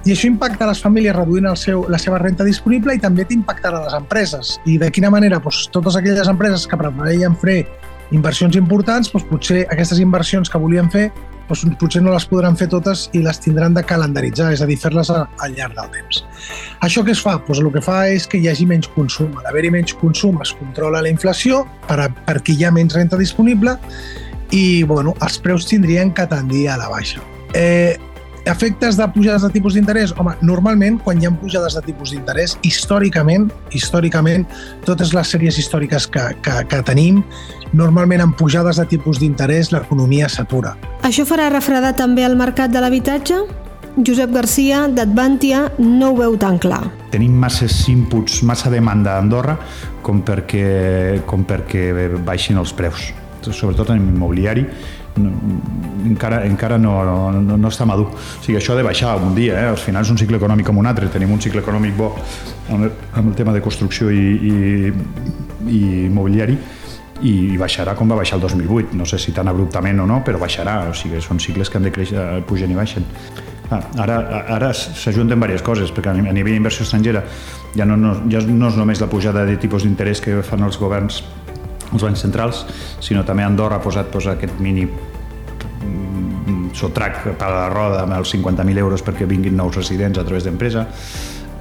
I 0.06 0.14
això 0.14 0.30
impacta 0.30 0.68
les 0.70 0.82
famílies 0.84 1.16
reduint 1.16 1.48
el 1.50 1.58
seu, 1.58 1.86
la 1.90 1.98
seva 1.98 2.20
renta 2.22 2.46
disponible 2.46 2.94
i 2.94 3.02
també 3.02 3.26
t'impactarà 3.26 3.80
les 3.88 3.96
empreses. 3.98 4.60
I 4.70 4.78
de 4.82 4.92
quina 4.94 5.10
manera? 5.10 5.40
Doncs 5.42 5.66
totes 5.74 5.98
aquelles 5.98 6.30
empreses 6.30 6.68
que 6.70 6.78
preveien 6.78 7.34
fer 7.42 7.64
inversions 8.14 8.54
importants, 8.60 9.10
doncs 9.10 9.26
potser 9.32 9.64
aquestes 9.74 10.02
inversions 10.04 10.52
que 10.52 10.62
volien 10.62 10.92
fer 10.94 11.10
doncs 11.50 11.78
potser 11.78 12.02
no 12.02 12.14
les 12.14 12.26
podran 12.26 12.56
fer 12.58 12.68
totes 12.72 13.06
i 13.14 13.22
les 13.26 13.40
tindran 13.42 13.76
de 13.76 13.84
calendaritzar, 13.86 14.52
és 14.56 14.62
a 14.62 14.70
dir, 14.70 14.78
fer-les 14.82 15.12
al 15.14 15.54
llarg 15.58 15.76
del 15.78 15.92
temps. 15.94 16.24
Això 16.86 17.04
què 17.06 17.14
es 17.14 17.22
fa? 17.22 17.36
Doncs 17.46 17.62
el 17.62 17.70
que 17.74 17.84
fa 17.86 18.00
és 18.10 18.26
que 18.30 18.40
hi 18.42 18.50
hagi 18.50 18.66
menys 18.70 18.90
consum. 18.96 19.30
A 19.38 19.46
l'haver-hi 19.46 19.72
menys 19.74 19.94
consum 20.00 20.42
es 20.42 20.54
controla 20.58 21.04
la 21.06 21.12
inflació 21.12 21.64
per 21.90 22.00
a, 22.02 22.10
perquè 22.30 22.56
hi 22.56 22.66
ha 22.66 22.74
menys 22.74 22.98
renta 22.98 23.20
disponible 23.22 23.78
i 24.54 24.84
bueno, 24.90 25.16
els 25.22 25.38
preus 25.42 25.70
tindrien 25.70 26.14
que 26.14 26.26
tendir 26.30 26.68
a 26.70 26.80
la 26.82 26.90
baixa. 26.90 27.22
Eh, 27.54 27.98
efectes 28.46 28.98
de 28.98 29.08
pujades 29.14 29.44
de 29.44 29.50
tipus 29.54 29.76
d'interès? 29.76 30.14
Home, 30.22 30.36
normalment, 30.46 31.00
quan 31.04 31.20
hi 31.22 31.28
ha 31.28 31.34
pujades 31.42 31.76
de 31.78 31.84
tipus 31.86 32.14
d'interès, 32.14 32.56
històricament, 32.64 33.50
històricament, 33.76 34.46
totes 34.86 35.14
les 35.18 35.34
sèries 35.34 35.60
històriques 35.62 36.08
que, 36.14 36.24
que, 36.46 36.56
que 36.72 36.82
tenim, 36.88 37.22
normalment 37.74 38.24
amb 38.24 38.38
pujades 38.40 38.80
de 38.82 38.88
tipus 38.96 39.20
d'interès 39.22 39.74
l'economia 39.74 40.30
s'atura. 40.32 40.76
Això 41.04 41.26
farà 41.28 41.50
refredar 41.54 41.96
també 41.98 42.26
el 42.26 42.38
mercat 42.40 42.74
de 42.74 42.84
l'habitatge? 42.84 43.44
Josep 43.96 44.34
Garcia, 44.36 44.86
d'Advantia, 44.92 45.70
no 45.80 46.12
ho 46.12 46.18
veu 46.18 46.34
tan 46.38 46.58
clar. 46.60 46.82
Tenim 47.14 47.38
masses 47.40 47.78
inputs, 47.88 48.42
massa 48.44 48.72
demanda 48.74 49.14
a 49.16 49.22
Andorra 49.24 49.56
com 50.04 50.20
perquè, 50.26 51.22
com 51.30 51.46
perquè 51.48 51.94
baixin 52.28 52.60
els 52.60 52.76
preus, 52.76 53.14
sobretot 53.46 53.94
en 53.94 54.04
immobiliari 54.04 54.66
no, 55.18 55.32
encara, 56.06 56.44
encara 56.46 56.78
no, 56.78 56.96
no, 57.34 57.58
no 57.58 57.72
està 57.72 57.88
madur. 57.88 58.08
O 58.12 58.44
sigui, 58.44 58.58
això 58.60 58.74
ha 58.74 58.80
de 58.80 58.86
baixar 58.88 59.16
un 59.22 59.36
dia, 59.38 59.58
eh? 59.62 59.70
al 59.74 59.80
final 59.82 60.06
és 60.06 60.12
un 60.14 60.20
cicle 60.20 60.40
econòmic 60.42 60.68
com 60.70 60.82
un 60.82 60.90
altre, 60.90 61.10
tenim 61.14 61.32
un 61.36 61.42
cicle 61.44 61.64
econòmic 61.64 61.96
bo 61.98 62.12
amb 62.70 62.88
el, 62.88 62.92
amb 63.14 63.30
el 63.32 63.36
tema 63.38 63.54
de 63.56 63.64
construcció 63.64 64.12
i, 64.12 64.26
i, 64.52 64.56
i 65.72 65.82
immobiliari, 66.06 66.58
i, 67.24 67.56
baixarà 67.58 67.96
com 67.96 68.12
va 68.12 68.20
baixar 68.20 68.40
el 68.40 68.46
2008, 68.48 68.96
no 69.00 69.08
sé 69.08 69.20
si 69.22 69.34
tan 69.36 69.48
abruptament 69.48 70.04
o 70.04 70.08
no, 70.10 70.22
però 70.26 70.42
baixarà, 70.42 70.82
o 70.92 70.96
sigui, 70.98 71.22
són 71.24 71.40
cicles 71.40 71.72
que 71.72 71.80
han 71.80 71.88
de 71.88 71.94
créixer, 71.96 72.26
pugen 72.50 72.74
i 72.74 72.78
baixen. 72.78 73.08
Ah, 73.74 73.80
ara 74.04 74.18
ara 74.54 74.68
s'ajunten 74.78 75.40
diverses 75.40 75.64
coses, 75.66 75.90
perquè 75.94 76.12
a 76.12 76.14
nivell 76.14 76.54
d'inversió 76.54 76.86
estrangera 76.86 77.24
ja 77.74 77.86
no, 77.88 77.96
no, 77.98 78.14
ja 78.30 78.44
no 78.46 78.70
és 78.70 78.78
només 78.78 79.02
la 79.02 79.10
pujada 79.10 79.42
de 79.48 79.56
tipus 79.58 79.88
d'interès 79.88 80.22
que 80.22 80.44
fan 80.46 80.62
els 80.68 80.78
governs 80.78 81.24
els 81.94 82.04
bancs 82.04 82.26
centrals, 82.26 82.66
sinó 83.04 83.24
també 83.28 83.46
Andorra 83.46 83.80
ha 83.80 83.84
posat, 83.84 84.10
posat 84.14 84.38
aquest 84.38 84.60
mini 84.64 84.86
mm, 84.88 86.74
sotrac 86.78 87.24
per 87.38 87.48
a 87.48 87.54
la 87.54 87.70
roda 87.74 88.04
amb 88.04 88.18
els 88.18 88.34
50.000 88.36 88.84
euros 88.84 89.06
perquè 89.06 89.28
vinguin 89.30 89.56
nous 89.58 89.76
residents 89.78 90.20
a 90.20 90.26
través 90.28 90.48
d'empresa. 90.48 90.88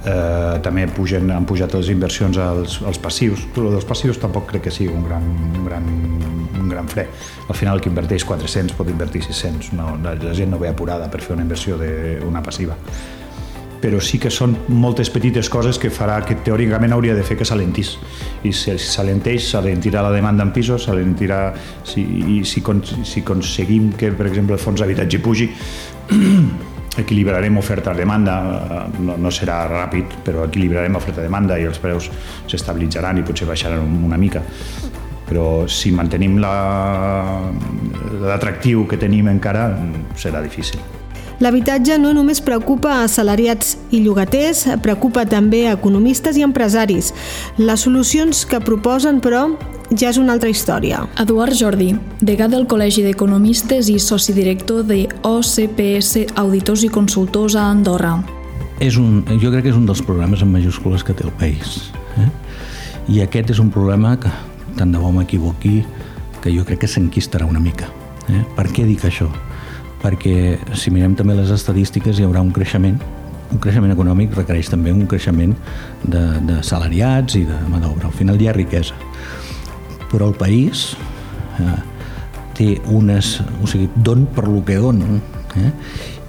Eh, 0.05 0.59
també 0.61 0.85
pugen, 0.93 1.31
han 1.33 1.47
pujat 1.49 1.73
les 1.73 1.89
inversions 1.89 2.37
als, 2.37 2.77
als 2.85 2.99
passius. 3.01 3.47
Però 3.55 3.71
dels 3.73 3.87
passius 3.89 4.19
tampoc 4.21 4.45
crec 4.51 4.67
que 4.67 4.73
sigui 4.73 4.93
un 4.93 5.05
gran, 5.07 5.25
un 5.25 5.65
gran, 5.65 5.87
un 6.61 6.69
gran 6.69 6.89
fre. 6.91 7.07
Al 7.49 7.57
final, 7.57 7.81
qui 7.81 7.89
inverteix 7.89 8.25
400 8.29 8.77
pot 8.77 8.89
invertir 8.91 9.23
600. 9.25 9.73
No, 9.77 9.95
la 10.03 10.33
gent 10.37 10.53
no 10.53 10.61
ve 10.61 10.69
apurada 10.69 11.09
per 11.09 11.23
fer 11.25 11.33
una 11.37 11.45
inversió 11.47 11.79
d'una 11.81 12.43
passiva 12.45 12.77
però 13.85 13.99
sí 14.01 14.17
que 14.17 14.31
són 14.33 14.55
moltes 14.81 15.11
petites 15.13 15.45
coses 15.53 15.77
que 15.77 15.91
farà 15.93 16.15
que 16.25 16.33
teòricament 16.41 16.95
hauria 16.95 17.13
de 17.13 17.21
fer 17.25 17.37
que 17.37 17.45
s'alentís. 17.45 17.91
I 18.41 18.49
si 18.49 18.73
s'alenteix, 18.81 19.51
s'alentirà 19.51 20.01
la 20.01 20.09
demanda 20.15 20.41
en 20.47 20.51
pisos, 20.55 20.87
s'alentirà... 20.87 21.53
Si, 21.85 22.01
I 22.01 22.43
si, 22.49 22.63
si 23.05 23.21
aconseguim 23.21 23.91
que, 23.93 24.09
per 24.17 24.25
exemple, 24.31 24.57
el 24.57 24.61
fons 24.63 24.81
d'habitatge 24.81 25.21
pugi, 25.21 25.45
equilibrarem 27.03 27.61
oferta-demanda, 27.61 28.33
no, 29.05 29.19
no 29.21 29.29
serà 29.29 29.67
ràpid, 29.69 30.17
però 30.25 30.47
equilibrarem 30.49 30.97
oferta-demanda 30.97 31.61
i 31.61 31.69
els 31.69 31.77
preus 31.83 32.09
s'estabilitzaran 32.49 33.21
i 33.21 33.25
potser 33.27 33.45
baixaran 33.51 33.85
una 34.09 34.17
mica 34.17 34.41
però 35.25 35.65
si 35.65 35.89
mantenim 35.89 36.37
l'atractiu 38.21 38.85
que 38.85 38.97
tenim 39.01 39.25
encara 39.31 39.73
serà 40.13 40.37
difícil. 40.45 41.04
L'habitatge 41.43 41.97
no 41.99 42.13
només 42.15 42.39
preocupa 42.39 42.93
a 42.93 43.05
assalariats 43.05 43.75
i 43.91 43.99
llogaters, 43.99 44.65
preocupa 44.83 45.25
també 45.27 45.65
a 45.67 45.73
economistes 45.75 46.37
i 46.39 46.45
empresaris. 46.45 47.11
Les 47.57 47.83
solucions 47.83 48.45
que 48.47 48.61
proposen, 48.63 49.19
però, 49.19 49.49
ja 49.91 50.09
és 50.09 50.19
una 50.21 50.33
altra 50.33 50.49
història. 50.49 51.03
Eduard 51.21 51.53
Jordi, 51.59 51.91
degà 52.23 52.47
del 52.51 52.63
Col·legi 52.71 53.03
d'Economistes 53.05 53.91
i 53.91 53.97
soci 53.99 54.33
director 54.33 54.85
de 54.87 55.03
OCPS 55.27 56.37
Auditors 56.39 56.85
i 56.87 56.89
Consultors 56.89 57.57
a 57.59 57.67
Andorra. 57.73 58.15
És 58.79 58.95
un, 58.99 59.23
jo 59.41 59.51
crec 59.51 59.67
que 59.67 59.73
és 59.73 59.79
un 59.79 59.85
dels 59.87 60.03
problemes 60.03 60.41
en 60.43 60.51
majúscules 60.51 61.03
que 61.03 61.15
té 61.15 61.27
el 61.27 61.35
país. 61.39 61.91
Eh? 62.19 62.29
I 63.11 63.21
aquest 63.27 63.51
és 63.51 63.59
un 63.59 63.69
problema 63.71 64.15
que, 64.19 64.31
tant 64.79 64.91
de 64.91 64.99
bo 65.03 65.11
m'equivoqui, 65.15 65.81
que 66.41 66.55
jo 66.55 66.63
crec 66.63 66.85
que 66.85 66.91
s'enquistarà 66.91 67.47
una 67.47 67.59
mica. 67.59 67.91
Eh? 68.31 68.43
Per 68.55 68.67
què 68.71 68.87
dic 68.87 69.05
això? 69.07 69.29
Perquè 70.05 70.59
si 70.77 70.93
mirem 70.93 71.15
també 71.17 71.33
les 71.33 71.49
estadístiques 71.49 72.19
hi 72.19 72.25
haurà 72.27 72.43
un 72.45 72.53
creixement 72.53 72.99
un 73.53 73.61
creixement 73.61 73.93
econòmic 73.93 74.33
requereix 74.37 74.69
també 74.69 74.93
un 74.93 75.05
creixement 75.09 75.53
de, 76.03 76.21
de 76.45 76.59
salariats 76.65 77.37
i 77.39 77.43
de 77.47 77.57
mà 77.69 77.79
d'obra. 77.81 78.09
Al 78.09 78.17
final 78.17 78.41
hi 78.41 78.49
ha 78.49 78.55
riquesa. 78.55 78.97
Però 80.09 80.29
el 80.31 80.35
país 80.37 80.87
eh, 81.61 81.77
té 82.57 82.69
unes... 82.91 83.35
O 83.61 83.69
sigui, 83.69 83.87
don 83.95 84.25
per 84.35 84.47
lo 84.49 84.63
que 84.65 84.79
don. 84.81 85.01
Eh? 85.61 85.71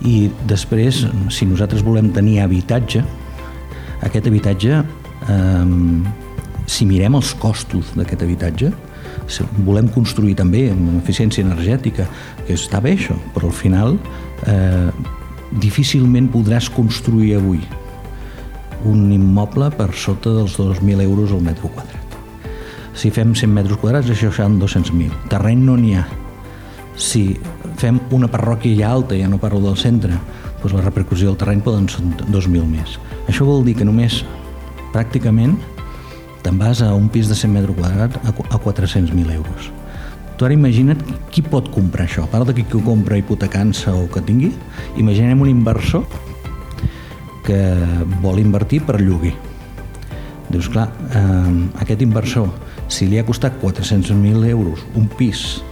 I 0.06 0.16
després, 0.48 1.04
si 1.32 1.48
nosaltres 1.48 1.84
volem 1.86 2.12
tenir 2.14 2.42
habitatge, 2.44 3.02
aquest 4.06 4.28
habitatge, 4.28 4.82
eh, 5.32 5.64
si 6.68 6.86
mirem 6.86 7.16
els 7.16 7.32
costos 7.40 7.94
d'aquest 7.96 8.26
habitatge, 8.28 8.74
volem 9.66 9.88
construir 9.92 10.36
també 10.38 10.68
amb 10.70 10.96
eficiència 11.00 11.44
energètica, 11.44 12.06
que 12.46 12.54
està 12.54 12.80
bé 12.82 12.94
això, 12.96 13.16
però 13.34 13.50
al 13.50 13.56
final 13.56 13.96
eh, 14.46 14.90
difícilment 15.62 16.30
podràs 16.32 16.70
construir 16.72 17.36
avui 17.38 17.62
un 18.86 19.10
immoble 19.12 19.70
per 19.74 19.90
sota 19.98 20.32
dels 20.36 20.56
2.000 20.58 21.02
euros 21.02 21.32
al 21.34 21.42
metre 21.42 21.70
quadrat. 21.72 22.16
Si 22.96 23.10
fem 23.12 23.34
100 23.34 23.52
metres 23.52 23.80
quadrats, 23.80 24.10
això 24.12 24.30
seran 24.32 24.60
200.000. 24.60 25.28
Terreny 25.32 25.64
no 25.66 25.76
n'hi 25.76 25.96
ha. 25.98 26.06
Si 26.96 27.36
fem 27.76 27.98
una 28.16 28.30
parròquia 28.32 28.78
ja 28.78 28.92
alta, 28.94 29.16
ja 29.18 29.28
no 29.28 29.40
parlo 29.42 29.60
del 29.64 29.76
centre, 29.76 30.16
doncs 30.62 30.72
la 30.72 30.84
repercussió 30.84 31.28
del 31.28 31.40
terreny 31.40 31.60
poden 31.66 31.90
ser 31.92 32.04
2.000 32.24 32.64
més. 32.70 32.96
Això 33.28 33.44
vol 33.48 33.66
dir 33.66 33.76
que 33.76 33.84
només 33.84 34.22
pràcticament 34.94 35.58
te'n 36.46 36.60
vas 36.62 36.78
a 36.78 36.92
un 36.94 37.08
pis 37.10 37.26
de 37.26 37.34
100 37.34 37.50
metres 37.50 37.74
quadrats 37.74 38.20
a 38.22 38.58
400.000 38.62 39.32
euros. 39.34 39.70
Tu 40.38 40.44
ara 40.46 40.54
imagina't 40.54 41.00
qui 41.34 41.42
pot 41.42 41.66
comprar 41.74 42.04
això. 42.06 42.22
A 42.22 42.30
part 42.30 42.46
de 42.46 42.54
qui 42.54 42.76
ho 42.76 42.82
compra 42.86 43.18
hipotecant-se 43.18 43.90
o 43.90 44.04
que 44.12 44.22
tingui, 44.22 44.52
imaginem 45.00 45.42
un 45.42 45.50
inversor 45.50 46.04
que 47.46 47.58
vol 48.22 48.38
invertir 48.38 48.84
per 48.86 49.00
lloguer. 49.00 49.34
Dius, 50.46 50.68
clar, 50.70 50.86
eh, 51.10 51.82
aquest 51.82 52.04
inversor, 52.06 52.52
si 52.86 53.08
li 53.10 53.18
ha 53.18 53.26
costat 53.26 53.58
400.000 53.58 54.46
euros 54.46 54.86
un 54.94 55.08
pis 55.08 55.64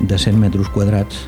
de 0.00 0.16
100 0.16 0.40
metres 0.40 0.72
quadrats, 0.72 1.26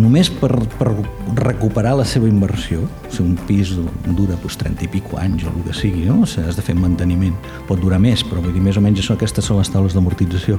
només 0.00 0.30
per, 0.32 0.50
per 0.78 0.88
recuperar 1.36 1.94
la 1.98 2.06
seva 2.08 2.28
inversió, 2.28 2.86
sigui, 3.12 3.32
un 3.32 3.36
pis 3.48 3.74
dura 3.76 4.36
doncs, 4.40 4.56
30 4.60 4.86
i 4.86 4.90
pico 4.92 5.18
anys 5.20 5.44
o 5.44 5.52
el 5.52 5.64
que 5.66 5.76
sigui, 5.76 6.06
no? 6.08 6.22
has 6.24 6.56
de 6.56 6.64
fer 6.64 6.76
manteniment, 6.78 7.34
pot 7.68 7.80
durar 7.80 8.00
més, 8.00 8.24
però 8.24 8.40
vull 8.44 8.54
dir, 8.54 8.62
més 8.64 8.78
o 8.78 8.84
menys 8.84 9.02
això, 9.02 9.16
aquestes 9.18 9.48
són 9.48 9.60
les 9.60 9.72
taules 9.72 9.96
d'amortització. 9.96 10.58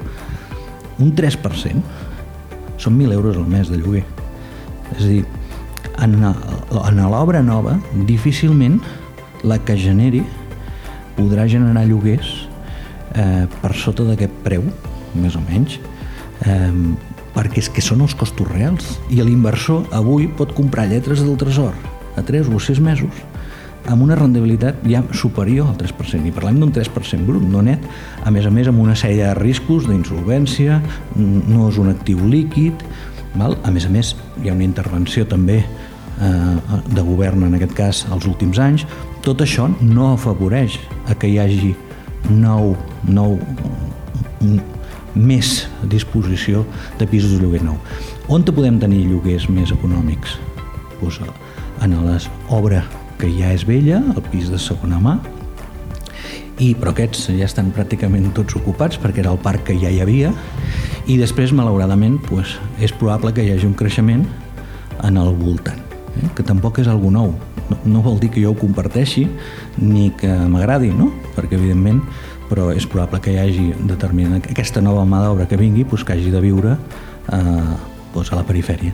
Un 1.01 1.13
3% 1.17 1.81
són 2.77 2.99
1.000 2.99 3.15
euros 3.15 3.39
al 3.39 3.47
mes 3.49 3.71
de 3.71 3.79
lloguer. 3.79 4.03
És 4.97 5.01
a 5.01 5.09
dir, 5.09 5.23
en, 6.03 6.17
en 6.21 7.03
l'obra 7.09 7.41
nova, 7.45 7.77
difícilment 8.09 8.79
la 9.43 9.57
que 9.59 9.77
generi 9.79 10.23
podrà 11.17 11.45
generar 11.49 11.85
lloguers 11.87 12.29
eh, 13.15 13.45
per 13.61 13.73
sota 13.77 14.05
d'aquest 14.07 14.33
preu, 14.45 14.65
més 15.13 15.35
o 15.37 15.41
menys, 15.45 15.79
eh, 16.45 16.69
perquè 17.33 17.63
és 17.63 17.69
que 17.73 17.81
són 17.81 18.03
els 18.05 18.15
costos 18.15 18.49
reals. 18.51 18.97
I 19.09 19.21
l'inversor 19.25 19.89
avui 19.91 20.27
pot 20.27 20.53
comprar 20.57 20.87
lletres 20.89 21.23
del 21.25 21.37
tresor 21.37 21.73
a 22.17 22.21
3 22.21 22.49
o 22.53 22.59
6 22.61 22.81
mesos 22.83 23.23
amb 23.89 24.03
una 24.05 24.15
rendibilitat 24.15 24.83
ja 24.87 25.01
superior 25.11 25.67
al 25.67 25.77
3%, 25.79 26.23
i 26.27 26.31
parlem 26.31 26.61
d'un 26.61 26.71
3% 26.71 27.27
brut, 27.27 27.43
no 27.43 27.61
net, 27.65 27.83
a 28.23 28.31
més 28.31 28.45
a 28.47 28.51
més 28.53 28.69
amb 28.71 28.79
una 28.79 28.95
sèrie 28.95 29.25
de 29.25 29.33
riscos 29.35 29.87
d'insolvència, 29.89 30.79
no 31.17 31.67
és 31.69 31.79
un 31.81 31.91
actiu 31.91 32.23
líquid, 32.29 32.85
val? 33.35 33.57
a 33.63 33.73
més 33.75 33.87
a 33.87 33.91
més 33.91 34.13
hi 34.41 34.49
ha 34.49 34.55
una 34.55 34.63
intervenció 34.63 35.27
també 35.27 35.59
eh, 35.63 36.77
de 36.95 37.03
govern 37.03 37.43
en 37.49 37.57
aquest 37.59 37.75
cas 37.75 38.05
els 38.13 38.27
últims 38.29 38.61
anys, 38.61 38.87
tot 39.23 39.43
això 39.43 39.67
no 39.81 40.13
afavoreix 40.13 40.79
a 41.11 41.17
que 41.19 41.31
hi 41.31 41.39
hagi 41.43 41.73
nou, 42.29 42.77
nou 43.03 43.37
més 45.15 45.67
disposició 45.91 46.63
de 46.99 47.07
pisos 47.09 47.35
de 47.35 47.41
lloguer 47.43 47.63
nou. 47.63 47.77
On 48.27 48.43
te 48.43 48.55
podem 48.55 48.79
tenir 48.81 49.05
lloguers 49.07 49.49
més 49.49 49.71
econòmics? 49.75 50.37
Pues 50.99 51.19
en 51.83 51.95
les 52.07 52.29
obra 52.49 52.83
que 53.19 53.29
ja 53.31 53.53
és 53.53 53.65
vella, 53.67 54.01
el 54.15 54.23
pis 54.31 54.49
de 54.51 54.59
segona 54.59 54.99
mà, 55.03 55.17
i, 56.61 56.73
però 56.77 56.91
aquests 56.93 57.31
ja 57.33 57.47
estan 57.47 57.71
pràcticament 57.73 58.29
tots 58.37 58.55
ocupats 58.59 58.99
perquè 59.01 59.23
era 59.23 59.31
el 59.33 59.41
parc 59.41 59.65
que 59.69 59.77
ja 59.81 59.89
hi 59.89 60.01
havia 60.03 60.33
i 61.09 61.17
després, 61.19 61.51
malauradament, 61.51 62.19
pues, 62.29 62.55
és 62.79 62.93
probable 62.95 63.33
que 63.35 63.43
hi 63.43 63.51
hagi 63.51 63.67
un 63.67 63.73
creixement 63.75 64.23
en 65.03 65.17
el 65.19 65.33
voltant, 65.35 65.81
eh? 66.21 66.29
que 66.37 66.45
tampoc 66.47 66.79
és 66.79 66.87
algú 66.87 67.11
nou. 67.11 67.33
No, 67.69 67.77
no 67.87 68.03
vol 68.05 68.19
dir 68.21 68.29
que 68.31 68.43
jo 68.43 68.53
ho 68.53 68.59
comparteixi 68.59 69.25
ni 69.79 70.11
que 70.19 70.31
m'agradi, 70.51 70.93
no? 70.95 71.09
perquè 71.35 71.57
evidentment 71.57 72.03
però 72.49 72.69
és 72.73 72.85
probable 72.89 73.21
que 73.23 73.33
hi 73.33 73.39
hagi 73.41 73.71
determinat 73.89 74.51
aquesta 74.51 74.81
nova 74.81 75.05
mà 75.05 75.23
d'obra 75.23 75.47
que 75.49 75.57
vingui 75.59 75.85
pues, 75.85 76.03
que 76.03 76.13
hagi 76.13 76.31
de 76.31 76.41
viure 76.43 76.75
eh, 76.75 77.73
pues, 78.13 78.31
a 78.31 78.39
la 78.39 78.45
perifèria. 78.47 78.93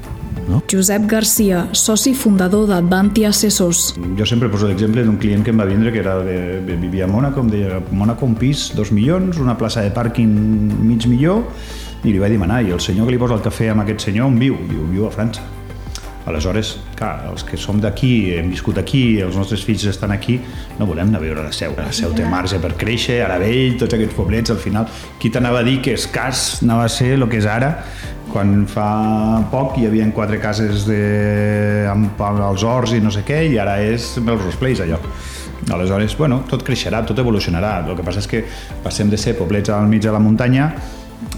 No? 0.50 0.64
Josep 0.72 1.06
Garcia, 1.10 1.68
soci 1.78 2.16
fundador 2.18 2.66
d'Advanti 2.70 3.26
Assessors. 3.28 3.94
Jo 4.18 4.26
sempre 4.26 4.50
poso 4.50 4.70
l'exemple 4.70 5.04
d'un 5.06 5.20
client 5.22 5.46
que 5.46 5.54
em 5.54 5.62
va 5.62 5.68
vindre 5.70 5.94
que 5.94 6.02
era 6.02 6.18
de, 6.26 6.40
de, 6.66 6.80
vivia 6.80 7.06
a 7.06 7.12
Mònaco, 7.12 7.44
em 7.46 7.52
deia 7.54 7.84
Mònaco 7.92 8.26
un 8.26 8.34
pis, 8.40 8.70
dos 8.78 8.94
milions, 8.96 9.38
una 9.38 9.58
plaça 9.60 9.86
de 9.86 9.94
pàrquing 9.94 10.34
mig 10.82 11.06
milió, 11.12 11.44
i 12.04 12.14
li 12.14 12.20
vaig 12.22 12.34
demanar, 12.34 12.64
i 12.64 12.74
el 12.74 12.82
senyor 12.82 13.06
que 13.06 13.14
li 13.14 13.22
posa 13.22 13.38
el 13.38 13.46
cafè 13.46 13.70
amb 13.74 13.86
aquest 13.86 14.10
senyor 14.10 14.32
on 14.32 14.40
viu? 14.42 14.58
Diu, 14.72 14.88
viu 14.90 15.10
a 15.10 15.14
França. 15.14 15.59
Aleshores, 16.30 16.76
clar, 16.96 17.24
els 17.32 17.44
que 17.48 17.58
som 17.58 17.80
d'aquí, 17.82 18.36
hem 18.38 18.52
viscut 18.54 18.78
aquí, 18.78 19.02
els 19.26 19.38
nostres 19.40 19.64
fills 19.66 19.88
estan 19.90 20.14
aquí, 20.14 20.38
no 20.78 20.86
volem 20.86 21.10
anar 21.10 21.18
a 21.20 21.24
viure 21.24 21.42
a 21.42 21.48
la 21.48 21.56
Seu. 21.56 21.74
La 21.80 21.90
Seu 21.96 22.14
té 22.14 22.28
marge 22.30 22.60
per 22.62 22.76
créixer, 22.78 23.24
Aravell, 23.26 23.80
tots 23.82 23.98
aquests 23.98 24.14
poblets, 24.18 24.54
al 24.54 24.62
final, 24.62 24.86
qui 25.20 25.34
t'anava 25.34 25.64
a 25.64 25.66
dir 25.66 25.80
que 25.86 25.98
escàs 25.98 26.62
anava 26.64 26.86
a 26.86 26.94
ser 26.94 27.16
el 27.18 27.26
que 27.32 27.42
és 27.42 27.50
ara, 27.50 27.74
quan 28.30 28.68
fa 28.70 28.90
poc 29.50 29.80
hi 29.80 29.88
havia 29.90 30.06
quatre 30.14 30.38
cases 30.42 30.86
de, 30.86 31.02
amb, 31.90 32.22
els 32.22 32.64
horts 32.64 32.94
i 32.94 33.02
no 33.02 33.14
sé 33.14 33.26
què, 33.26 33.42
i 33.50 33.58
ara 33.58 33.80
és 33.82 34.14
els 34.22 34.62
Place, 34.62 34.86
allò. 34.86 35.02
Aleshores, 35.74 36.16
bueno, 36.18 36.44
tot 36.50 36.64
creixerà, 36.66 37.04
tot 37.06 37.20
evolucionarà. 37.20 37.80
El 37.86 37.98
que 37.98 38.06
passa 38.06 38.24
és 38.24 38.30
que 38.30 38.46
passem 38.86 39.10
de 39.10 39.18
ser 39.18 39.36
poblets 39.38 39.74
al 39.74 39.90
mig 39.90 40.06
de 40.06 40.14
la 40.14 40.22
muntanya 40.24 40.72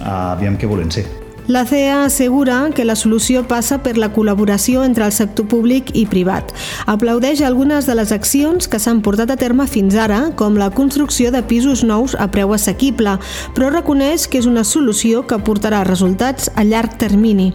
a 0.03 0.33
aviam 0.35 0.59
què 0.59 0.69
volen 0.69 0.91
ser. 0.93 1.20
La 1.51 1.65
CEA 1.65 2.05
assegura 2.05 2.69
que 2.73 2.85
la 2.85 2.93
solució 2.95 3.41
passa 3.43 3.81
per 3.83 3.97
la 3.99 4.07
col·laboració 4.15 4.85
entre 4.87 5.03
el 5.03 5.11
sector 5.11 5.49
públic 5.51 5.89
i 5.99 6.05
privat. 6.07 6.53
Aplaudeix 6.87 7.41
algunes 7.43 7.89
de 7.89 7.95
les 7.99 8.13
accions 8.15 8.69
que 8.71 8.79
s'han 8.79 9.01
portat 9.03 9.33
a 9.33 9.35
terme 9.35 9.65
fins 9.67 9.97
ara, 9.99 10.21
com 10.39 10.55
la 10.55 10.69
construcció 10.71 11.27
de 11.35 11.43
pisos 11.43 11.83
nous 11.83 12.15
a 12.15 12.29
preu 12.31 12.55
assequible, 12.55 13.17
però 13.51 13.67
reconeix 13.67 14.29
que 14.31 14.39
és 14.39 14.47
una 14.47 14.63
solució 14.63 15.25
que 15.27 15.43
portarà 15.43 15.83
resultats 15.83 16.47
a 16.55 16.63
llarg 16.63 16.95
termini. 17.03 17.51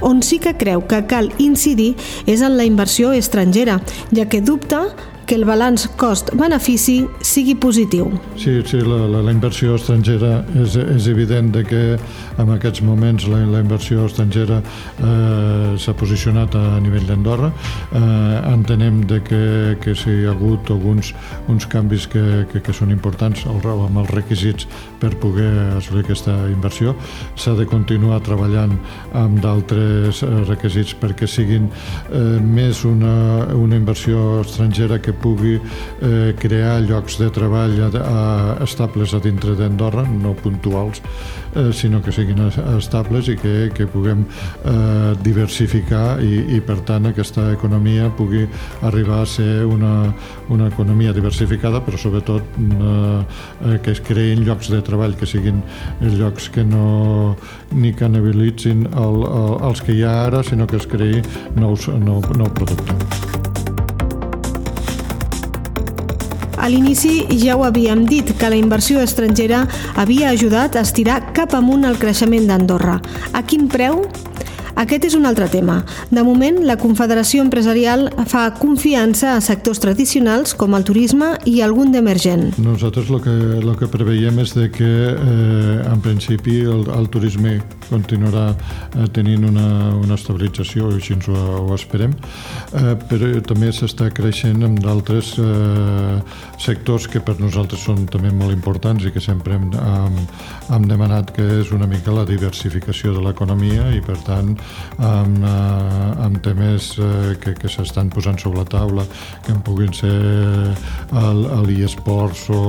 On 0.00 0.24
sí 0.24 0.40
que 0.40 0.56
creu 0.56 0.86
que 0.88 1.04
cal 1.04 1.28
incidir 1.36 1.98
és 2.24 2.40
en 2.40 2.56
la 2.56 2.64
inversió 2.64 3.12
estrangera, 3.12 3.82
ja 4.08 4.24
que 4.24 4.40
dubta 4.40 4.86
que 5.26 5.36
el 5.38 5.44
balanç 5.48 5.86
cost-benefici 6.00 7.04
sigui 7.24 7.54
positiu. 7.60 8.10
Sí, 8.36 8.58
sí 8.68 8.80
la, 8.84 9.04
la, 9.08 9.22
la 9.24 9.32
inversió 9.32 9.78
estrangera 9.78 10.42
és, 10.60 10.76
és 10.76 11.08
evident 11.10 11.50
de 11.54 11.64
que 11.66 11.82
en 12.40 12.52
aquests 12.54 12.82
moments 12.84 13.26
la, 13.30 13.40
la 13.50 13.62
inversió 13.64 14.04
estrangera 14.08 14.60
eh, 14.60 15.74
s'ha 15.80 15.94
posicionat 15.96 16.56
a 16.58 16.64
nivell 16.84 17.06
d'Andorra. 17.08 17.50
Eh, 17.50 18.00
entenem 18.52 19.02
de 19.08 19.20
que, 19.24 19.42
que 19.82 19.96
si 19.98 20.12
hi 20.12 20.26
ha 20.28 20.34
hagut 20.34 20.70
alguns 20.74 21.14
uns 21.48 21.66
canvis 21.70 22.08
que, 22.10 22.44
que, 22.52 22.60
que 22.64 22.74
són 22.76 22.92
importants 22.94 23.46
amb 23.48 23.98
els 24.02 24.10
requisits 24.12 24.68
per 25.00 25.14
poder 25.22 25.50
assolir 25.78 26.04
aquesta 26.04 26.34
inversió. 26.52 26.94
S'ha 27.40 27.54
de 27.58 27.66
continuar 27.70 28.20
treballant 28.26 28.76
amb 29.16 29.40
d'altres 29.44 30.22
eh, 30.24 30.32
requisits 30.48 30.94
perquè 31.00 31.28
siguin 31.30 31.70
eh, 31.70 32.38
més 32.44 32.84
una, 32.88 33.14
una 33.56 33.78
inversió 33.80 34.42
estrangera 34.44 35.00
que 35.00 35.13
pugui 35.20 35.56
eh, 35.58 36.34
crear 36.40 36.80
llocs 36.84 37.18
de 37.20 37.30
treball 37.34 37.78
a, 37.86 37.88
a, 38.00 38.20
estables 38.64 39.14
a 39.14 39.20
dintre 39.24 39.54
d'Andorra, 39.58 40.04
no 40.08 40.34
puntuals, 40.38 41.02
eh, 41.54 41.72
sinó 41.72 42.02
que 42.02 42.12
siguin 42.12 42.40
estables 42.76 43.28
i 43.28 43.36
que, 43.40 43.70
que 43.74 43.86
puguem 43.90 44.24
eh, 44.24 45.12
diversificar 45.24 46.20
i, 46.22 46.56
i 46.56 46.60
per 46.64 46.80
tant 46.86 47.10
aquesta 47.10 47.50
economia 47.54 48.10
pugui 48.16 48.44
arribar 48.82 49.22
a 49.22 49.28
ser 49.28 49.64
una, 49.66 50.12
una 50.50 50.68
economia 50.68 51.14
diversificada 51.16 51.80
però 51.84 52.00
sobretot 52.00 52.58
eh, 52.58 53.78
que 53.84 53.94
es 53.94 54.02
creïn 54.04 54.44
llocs 54.46 54.70
de 54.72 54.82
treball 54.84 55.16
que 55.18 55.28
siguin 55.28 55.62
llocs 56.18 56.50
que 56.54 56.64
no 56.66 57.36
ni 57.72 57.94
canibalitzin 57.94 58.86
el, 58.90 59.22
el, 59.28 59.56
els 59.70 59.84
que 59.84 59.94
hi 59.94 60.04
ha 60.04 60.18
ara 60.26 60.42
sinó 60.46 60.68
que 60.70 60.80
es 60.80 60.88
creï 60.90 61.22
nous, 61.56 61.88
nou, 61.88 62.22
nou 62.36 62.50
producte. 62.54 63.43
A 66.64 66.68
l'inici 66.72 67.26
ja 67.42 67.58
ho 67.58 67.64
havíem 67.66 68.06
dit, 68.08 68.30
que 68.40 68.48
la 68.48 68.56
inversió 68.56 69.02
estrangera 69.04 69.66
havia 70.00 70.30
ajudat 70.32 70.78
a 70.78 70.84
estirar 70.88 71.20
cap 71.36 71.52
amunt 71.52 71.84
el 71.84 72.00
creixement 72.00 72.48
d'Andorra. 72.48 73.02
A 73.36 73.44
quin 73.44 73.68
preu? 73.68 74.06
Aquest 74.74 75.04
és 75.06 75.14
un 75.14 75.26
altre 75.28 75.46
tema. 75.50 75.76
De 76.10 76.22
moment, 76.26 76.56
la 76.66 76.74
Confederació 76.80 77.44
Empresarial 77.44 78.08
fa 78.26 78.48
confiança 78.58 79.36
a 79.36 79.42
sectors 79.44 79.78
tradicionals 79.78 80.54
com 80.58 80.74
el 80.74 80.82
turisme 80.86 81.30
i 81.46 81.60
algun 81.62 81.92
d'emergent. 81.94 82.56
Nosaltres 82.58 83.10
el 83.12 83.22
que, 83.22 83.34
el 83.60 83.70
que 83.78 83.88
preveiem 83.90 84.40
és 84.42 84.54
de 84.56 84.66
que 84.74 84.90
eh, 85.12 85.78
en 85.86 86.02
principi 86.02 86.58
el, 86.66 86.88
el 86.90 87.06
turisme 87.12 87.60
continuarà 87.86 88.48
eh, 88.50 89.06
tenint 89.14 89.46
una, 89.46 89.68
una 90.00 90.18
estabilització, 90.18 90.90
així 90.96 91.14
ens 91.14 91.30
ho, 91.30 91.38
ho 91.62 91.70
esperem, 91.76 92.16
eh, 92.74 92.96
però 93.06 93.30
també 93.46 93.70
s'està 93.74 94.10
creixent 94.14 94.66
amb 94.66 94.82
d'altres 94.82 95.36
eh, 95.38 96.18
sectors 96.58 97.06
que 97.10 97.22
per 97.22 97.36
nosaltres 97.38 97.86
són 97.86 98.08
també 98.10 98.32
molt 98.34 98.54
importants 98.56 99.06
i 99.06 99.14
que 99.14 99.22
sempre 99.22 99.54
hem, 99.54 99.70
hem, 99.78 100.18
hem 100.74 100.90
demanat 100.90 101.30
que 101.36 101.46
és 101.60 101.70
una 101.76 101.86
mica 101.90 102.14
la 102.14 102.26
diversificació 102.26 103.14
de 103.14 103.22
l'economia 103.22 103.92
i 103.94 104.02
per 104.02 104.18
tant 104.26 104.54
amb, 104.98 105.44
eh, 105.44 106.26
amb 106.26 106.40
temes 106.44 106.92
eh, 106.98 107.34
que, 107.40 107.54
que 107.58 107.70
s'estan 107.70 108.10
posant 108.14 108.38
sobre 108.40 108.62
la 108.62 108.68
taula, 108.68 109.06
que 109.44 109.54
en 109.54 109.62
puguin 109.66 109.94
ser 109.94 110.14
l'e-sports 111.68 112.48
o, 112.54 112.60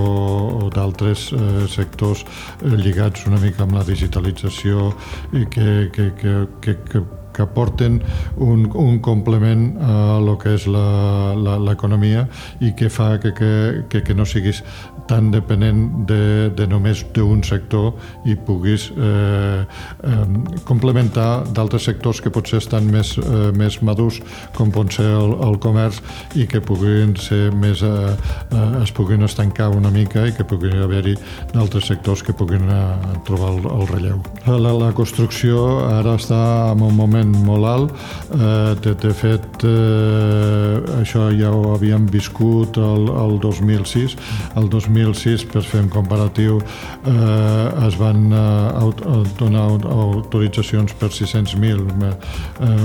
o 0.65 0.71
d'altres 0.73 1.27
eh, 1.33 1.67
sectors 1.71 2.25
eh, 2.61 2.73
lligats 2.75 3.27
una 3.29 3.41
mica 3.41 3.65
amb 3.65 3.77
la 3.79 3.85
digitalització 3.87 4.89
i 5.33 5.45
que, 5.51 5.69
que, 5.93 6.11
que, 6.21 6.39
que, 6.61 6.79
que 6.89 7.05
que 7.35 7.41
aporten 7.43 8.01
un, 8.37 8.71
un 8.73 8.99
complement 8.99 9.75
a 9.83 10.19
lo 10.23 10.37
que 10.39 10.55
és 10.55 10.67
l'economia 10.71 12.25
i 12.63 12.71
que 12.79 12.89
fa 12.89 13.15
que, 13.19 13.33
que, 13.35 14.01
que 14.01 14.15
no 14.15 14.25
siguis 14.25 14.63
tan 15.07 15.31
dependent 15.31 16.07
de, 16.09 16.49
de 16.55 16.65
només 16.69 17.03
d'un 17.13 17.43
sector 17.45 17.93
i 18.25 18.35
puguis 18.35 18.87
eh, 18.97 19.61
eh, 19.61 20.23
complementar 20.65 21.45
d'altres 21.53 21.85
sectors 21.89 22.21
que 22.23 22.31
potser 22.33 22.59
estan 22.63 22.89
més, 22.91 23.15
eh, 23.21 23.51
més 23.55 23.77
madurs, 23.85 24.19
com 24.57 24.71
pot 24.73 24.91
ser 24.93 25.07
el, 25.07 25.35
el 25.45 25.59
comerç, 25.61 26.01
i 26.35 26.47
que 26.49 26.61
puguin 26.63 27.15
ser 27.21 27.51
més, 27.53 27.83
eh, 27.85 28.15
eh, 28.49 28.81
es 28.81 28.93
puguin 28.95 29.25
estancar 29.27 29.69
una 29.75 29.91
mica 29.93 30.25
i 30.25 30.33
que 30.35 30.47
puguin 30.47 30.81
haver-hi 30.85 31.15
d'altres 31.53 31.91
sectors 31.91 32.25
que 32.25 32.33
puguin 32.33 32.65
eh, 32.69 32.81
trobar 33.27 33.53
el, 33.53 33.69
el 33.75 33.87
relleu. 33.93 34.21
La, 34.49 34.73
la 34.73 34.91
construcció 34.97 35.85
ara 35.85 36.17
està 36.19 36.41
en 36.73 36.81
un 36.85 36.97
moment 36.97 37.35
molt 37.45 37.69
alt, 37.69 37.95
eh, 38.33 38.73
de, 38.81 38.95
de 39.05 39.13
fet 39.15 39.67
eh, 39.69 40.81
això 40.99 41.29
ja 41.35 41.53
ho 41.53 41.75
havíem 41.75 42.09
viscut 42.09 42.81
el, 42.81 43.09
el 43.13 43.39
2006, 43.43 44.17
el 44.57 44.69
2006 44.71 44.94
2006, 44.95 45.45
per 45.51 45.63
fer 45.63 45.81
un 45.83 45.89
comparatiu, 45.91 46.59
eh, 47.05 47.85
es 47.87 47.97
van 47.99 48.31
eh, 48.31 49.25
donar 49.39 49.65
autoritzacions 49.91 50.93
per 50.99 51.09
600.000, 51.11 51.83
eh, 52.05 52.15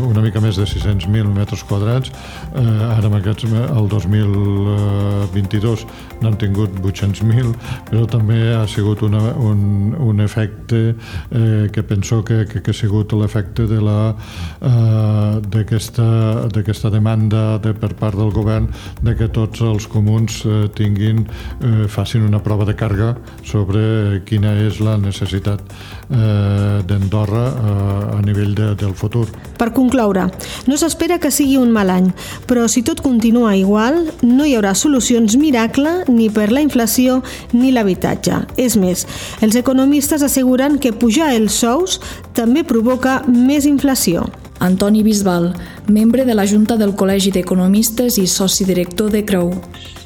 una 0.07 0.23
mica 0.25 0.43
més 0.43 0.59
de 0.59 0.67
600.000 0.67 1.31
metres 1.35 1.63
quadrats. 1.65 2.13
Eh, 2.55 2.67
ara, 2.91 3.11
aquests, 3.21 3.47
el 3.51 3.89
2022, 3.91 5.87
n'han 6.21 6.39
tingut 6.41 6.81
800.000, 6.81 7.55
però 7.91 8.07
també 8.11 8.41
ha 8.57 8.67
sigut 8.69 9.03
una, 9.07 9.23
un, 9.39 9.95
un 9.99 10.21
efecte 10.21 10.95
eh, 11.31 11.69
que 11.73 11.83
penso 11.83 12.23
que, 12.25 12.45
que, 12.47 12.63
que 12.63 12.75
ha 12.75 12.77
sigut 12.77 13.13
l'efecte 13.13 13.67
de 13.71 13.81
la 13.83 14.15
eh, 14.61 15.41
d'aquesta 15.51 16.91
demanda 16.91 17.59
de, 17.63 17.75
per 17.75 17.95
part 17.99 18.19
del 18.19 18.33
govern 18.35 18.69
de 19.03 19.15
que 19.17 19.31
tots 19.33 19.63
els 19.65 19.87
comuns 19.91 20.43
eh, 20.45 20.67
tinguin, 20.77 21.25
eh, 21.61 21.87
facin 22.01 22.25
una 22.25 22.41
prova 22.41 22.65
de 22.65 22.75
càrrega 22.77 23.13
sobre 23.45 24.23
quina 24.29 24.55
és 24.65 24.81
la 24.81 24.97
necessitat 25.01 25.61
eh, 26.09 26.81
d'Andorra 26.89 27.45
eh, 27.51 28.17
a 28.17 28.21
nivell 28.25 28.55
de, 28.57 28.73
del 28.81 28.95
futur. 28.97 29.27
Per 29.61 29.71
concloure, 29.77 30.27
no 30.71 30.81
s'espera 30.81 31.21
que 31.21 31.33
sigui 31.35 31.59
un 31.61 31.75
mal 31.75 31.93
any, 31.93 32.11
però 32.49 32.67
si 32.73 32.85
tot 32.87 33.03
continua 33.05 33.53
igual, 33.59 34.07
no 34.25 34.49
hi 34.49 34.57
haurà 34.57 34.73
solucions 34.75 35.37
miracle 35.41 36.01
ni 36.09 36.31
per 36.33 36.49
la 36.55 36.65
inflació 36.65 37.21
ni 37.53 37.75
l'habitatge. 37.75 38.45
És 38.57 38.79
més, 38.81 39.07
els 39.45 39.59
economistes 39.61 40.25
asseguren 40.25 40.81
que 40.81 40.97
pujar 40.97 41.35
els 41.37 41.61
sous 41.61 42.01
també 42.37 42.65
provoca 42.65 43.21
més 43.29 43.69
inflació. 43.69 44.25
Antoni 44.61 45.03
Bisbal, 45.03 45.51
membre 45.89 46.25
de 46.25 46.37
la 46.37 46.47
Junta 46.47 46.77
del 46.77 46.93
Col·legi 46.95 47.33
d'Economistes 47.35 48.21
i 48.21 48.27
soci 48.29 48.67
director 48.69 49.11
de 49.11 49.25
Creu. 49.27 49.51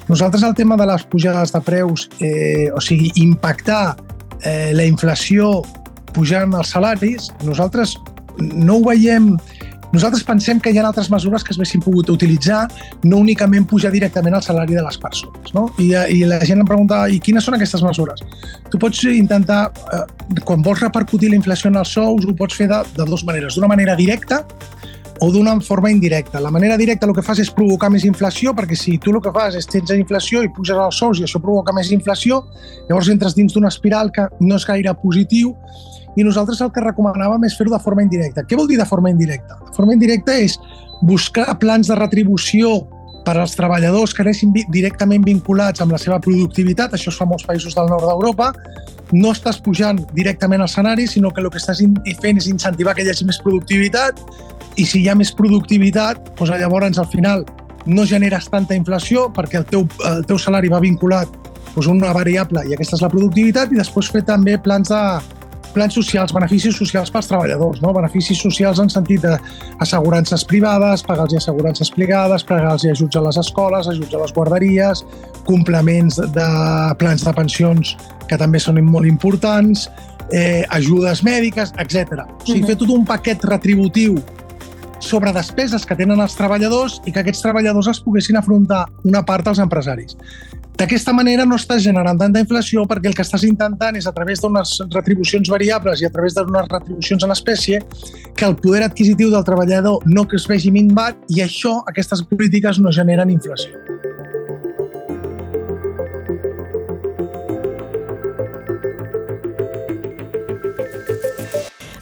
Nosaltres 0.08 0.44
el 0.46 0.54
tema 0.54 0.78
de 0.80 0.86
les 0.88 1.04
pujades 1.10 1.52
de 1.52 1.60
preus, 1.64 2.08
eh, 2.20 2.70
o 2.74 2.80
sigui, 2.80 3.10
impactar 3.20 3.96
eh, 4.42 4.72
la 4.72 4.86
inflació 4.86 5.62
pujant 6.14 6.54
els 6.54 6.70
salaris, 6.76 7.30
nosaltres 7.42 7.96
no 8.38 8.78
ho 8.78 8.84
veiem 8.86 9.34
nosaltres 9.94 10.24
pensem 10.26 10.60
que 10.60 10.72
hi 10.72 10.78
ha 10.80 10.86
altres 10.88 11.10
mesures 11.12 11.44
que 11.44 11.54
es 11.54 11.58
haguessin 11.58 11.82
pogut 11.84 12.10
utilitzar, 12.12 12.64
no 13.04 13.20
únicament 13.22 13.66
pujar 13.70 13.92
directament 13.94 14.36
el 14.38 14.44
salari 14.44 14.76
de 14.76 14.84
les 14.84 14.98
persones. 15.00 15.54
No? 15.56 15.68
I, 15.78 15.92
I 15.94 16.24
la 16.28 16.40
gent 16.44 16.62
em 16.62 16.68
pregunta, 16.68 17.04
i 17.08 17.20
quines 17.22 17.46
són 17.46 17.58
aquestes 17.58 17.84
mesures? 17.86 18.24
Tu 18.72 18.80
pots 18.82 19.04
intentar, 19.10 19.68
eh, 19.94 20.04
quan 20.44 20.64
vols 20.66 20.82
repercutir 20.84 21.30
la 21.32 21.38
inflació 21.38 21.70
en 21.70 21.80
els 21.82 21.94
sous, 21.96 22.26
ho 22.26 22.36
pots 22.38 22.58
fer 22.58 22.68
de, 22.70 22.82
de 22.96 23.08
dues 23.08 23.24
maneres. 23.28 23.56
D'una 23.58 23.70
manera 23.70 23.96
directa, 23.98 24.42
o 25.20 25.30
d'una 25.30 25.60
forma 25.60 25.90
indirecta. 25.90 26.40
La 26.40 26.50
manera 26.50 26.76
directa 26.76 27.06
el 27.06 27.14
que 27.14 27.22
fas 27.22 27.38
és 27.40 27.50
provocar 27.54 27.90
més 27.92 28.04
inflació, 28.04 28.52
perquè 28.56 28.76
si 28.78 28.96
tu 28.98 29.14
el 29.14 29.22
que 29.22 29.32
fas 29.34 29.54
és 29.58 29.68
tens 29.70 29.92
inflació 29.94 30.42
i 30.42 30.50
puges 30.52 30.76
els 30.76 30.98
sous 30.98 31.20
i 31.20 31.26
això 31.26 31.40
provoca 31.42 31.72
més 31.72 31.92
inflació, 31.94 32.42
llavors 32.88 33.10
entres 33.12 33.36
dins 33.38 33.54
d'una 33.54 33.70
espiral 33.72 34.10
que 34.14 34.26
no 34.40 34.58
és 34.58 34.66
gaire 34.66 34.94
positiu 35.02 35.54
i 36.16 36.24
nosaltres 36.26 36.60
el 36.64 36.72
que 36.72 36.82
recomanàvem 36.84 37.46
és 37.48 37.56
fer-ho 37.58 37.72
de 37.74 37.82
forma 37.82 38.04
indirecta. 38.04 38.44
Què 38.46 38.58
vol 38.58 38.68
dir 38.70 38.78
de 38.80 38.88
forma 38.88 39.10
indirecta? 39.10 39.58
De 39.66 39.74
forma 39.76 39.96
indirecta 39.96 40.36
és 40.38 40.58
buscar 41.02 41.46
plans 41.60 41.90
de 41.90 41.98
retribució 41.98 42.82
per 43.24 43.38
als 43.40 43.56
treballadors 43.56 44.12
que 44.12 44.22
anessin 44.22 44.52
directament 44.52 45.24
vinculats 45.24 45.80
amb 45.80 45.94
la 45.96 45.98
seva 45.98 46.20
productivitat, 46.20 46.92
això 46.92 47.08
es 47.10 47.18
fa 47.18 47.24
a 47.24 47.30
molts 47.30 47.46
països 47.48 47.74
del 47.76 47.88
nord 47.88 48.04
d'Europa, 48.04 48.50
no 49.16 49.32
estàs 49.32 49.60
pujant 49.64 50.02
directament 50.12 50.60
al 50.60 50.68
escenari, 50.68 51.06
sinó 51.08 51.30
que 51.32 51.40
el 51.40 51.48
que 51.50 51.60
estàs 51.60 51.80
fent 52.20 52.40
és 52.40 52.48
incentivar 52.50 52.94
que 52.94 53.04
hi 53.04 53.10
hagi 53.12 53.26
més 53.28 53.40
productivitat 53.40 54.20
i 54.76 54.84
si 54.84 55.00
hi 55.00 55.08
ha 55.08 55.16
més 55.16 55.32
productivitat, 55.32 56.34
doncs 56.36 56.52
llavors 56.60 57.00
al 57.00 57.08
final 57.08 57.46
no 57.86 58.04
generes 58.08 58.48
tanta 58.48 58.76
inflació 58.76 59.28
perquè 59.32 59.60
el 59.60 59.66
teu, 59.68 59.84
el 60.08 60.24
teu 60.28 60.38
salari 60.40 60.70
va 60.72 60.80
vinculat 60.80 61.28
doncs, 61.74 61.88
una 61.90 62.12
variable 62.16 62.64
i 62.68 62.74
aquesta 62.74 62.96
és 62.98 63.04
la 63.04 63.10
productivitat 63.12 63.72
i 63.72 63.80
després 63.80 64.10
fer 64.12 64.24
també 64.24 64.56
plans 64.58 64.88
de, 64.92 65.02
plans 65.74 65.96
socials, 65.98 66.32
beneficis 66.34 66.76
socials 66.78 67.10
pels 67.12 67.28
treballadors, 67.30 67.82
no? 67.82 67.92
beneficis 67.96 68.40
socials 68.40 68.80
en 68.82 68.90
sentit 68.92 69.24
d'assegurances 69.24 70.46
privades, 70.48 71.04
pagar-los 71.06 71.36
assegurances 71.42 71.90
plegades, 71.94 72.46
pagar-los 72.46 72.86
ajuts 72.92 73.18
a 73.18 73.24
les 73.26 73.40
escoles, 73.42 73.90
ajuts 73.90 74.14
a 74.14 74.22
les 74.22 74.34
guarderies, 74.36 75.04
complements 75.44 76.20
de 76.38 76.48
plans 77.02 77.26
de 77.26 77.34
pensions 77.36 77.94
que 78.30 78.38
també 78.40 78.62
són 78.62 78.80
molt 78.86 79.08
importants, 79.10 79.88
eh, 80.32 80.64
ajudes 80.70 81.22
mèdiques, 81.26 81.74
etc. 81.82 82.24
O 82.24 82.46
sigui, 82.46 82.64
fer 82.70 82.78
tot 82.80 82.90
un 82.94 83.04
paquet 83.08 83.44
retributiu 83.50 84.16
sobre 85.04 85.32
despeses 85.36 85.84
que 85.86 85.96
tenen 85.98 86.20
els 86.24 86.34
treballadors 86.38 86.98
i 87.04 87.12
que 87.12 87.22
aquests 87.22 87.44
treballadors 87.44 87.92
es 87.92 88.00
poguessin 88.02 88.40
afrontar 88.40 88.86
una 89.04 89.22
part 89.26 89.48
als 89.48 89.60
empresaris. 89.62 90.16
D'aquesta 90.74 91.12
manera 91.14 91.44
no 91.46 91.54
estàs 91.54 91.84
generant 91.84 92.18
tanta 92.18 92.40
inflació 92.42 92.82
perquè 92.90 93.06
el 93.06 93.14
que 93.14 93.22
estàs 93.22 93.44
intentant 93.46 93.94
és 93.94 94.08
a 94.10 94.12
través 94.16 94.42
d'unes 94.42 94.72
retribucions 94.90 95.50
variables 95.52 96.02
i 96.02 96.08
a 96.08 96.10
través 96.10 96.34
d'unes 96.34 96.66
retribucions 96.72 97.22
en 97.28 97.34
espècie 97.36 97.82
que 98.34 98.48
el 98.48 98.56
poder 98.58 98.82
adquisitiu 98.88 99.30
del 99.30 99.46
treballador 99.46 100.02
no 100.10 100.26
que 100.26 100.40
es 100.40 100.48
vegi 100.50 100.74
minvat 100.74 101.30
i 101.30 101.44
això, 101.46 101.78
aquestes 101.86 102.26
polítiques 102.26 102.82
no 102.82 102.90
generen 102.90 103.30
inflació. 103.30 103.78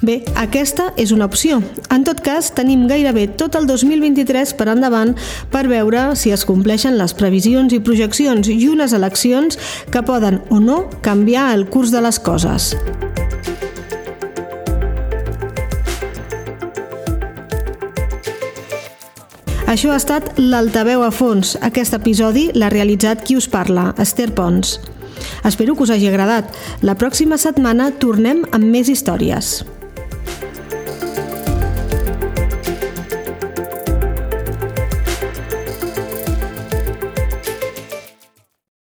Bé, 0.03 0.17
aquesta 0.35 0.88
és 0.99 1.12
una 1.15 1.29
opció. 1.31 1.61
En 1.95 2.03
tot 2.03 2.19
cas, 2.27 2.49
tenim 2.57 2.88
gairebé 2.91 3.29
tot 3.38 3.55
el 3.55 3.69
2023 3.71 4.51
per 4.59 4.67
endavant 4.73 5.12
per 5.53 5.69
veure 5.71 6.17
si 6.19 6.33
es 6.35 6.43
compleixen 6.43 6.97
les 6.99 7.12
previsions 7.15 7.71
i 7.71 7.79
projeccions 7.79 8.49
i 8.51 8.67
unes 8.67 8.97
eleccions 8.99 9.61
que 9.95 10.03
poden 10.03 10.41
o 10.51 10.59
no 10.59 10.88
canviar 11.07 11.53
el 11.55 11.69
curs 11.71 11.95
de 11.95 12.03
les 12.03 12.19
coses. 12.19 12.73
Això 19.71 19.93
ha 19.93 20.01
estat 20.01 20.35
l'Altaveu 20.37 21.05
a 21.07 21.12
fons. 21.15 21.55
Aquest 21.62 21.95
episodi 21.95 22.49
l'ha 22.59 22.73
realitzat 22.75 23.23
qui 23.23 23.38
us 23.38 23.47
parla, 23.47 23.93
Esther 24.03 24.33
Pons. 24.35 24.81
Espero 25.47 25.77
que 25.77 25.87
us 25.87 25.95
hagi 25.95 26.11
agradat. 26.11 26.51
La 26.83 26.99
pròxima 26.99 27.38
setmana 27.38 27.93
tornem 28.03 28.43
amb 28.51 28.67
més 28.67 28.91
històries. 28.91 29.62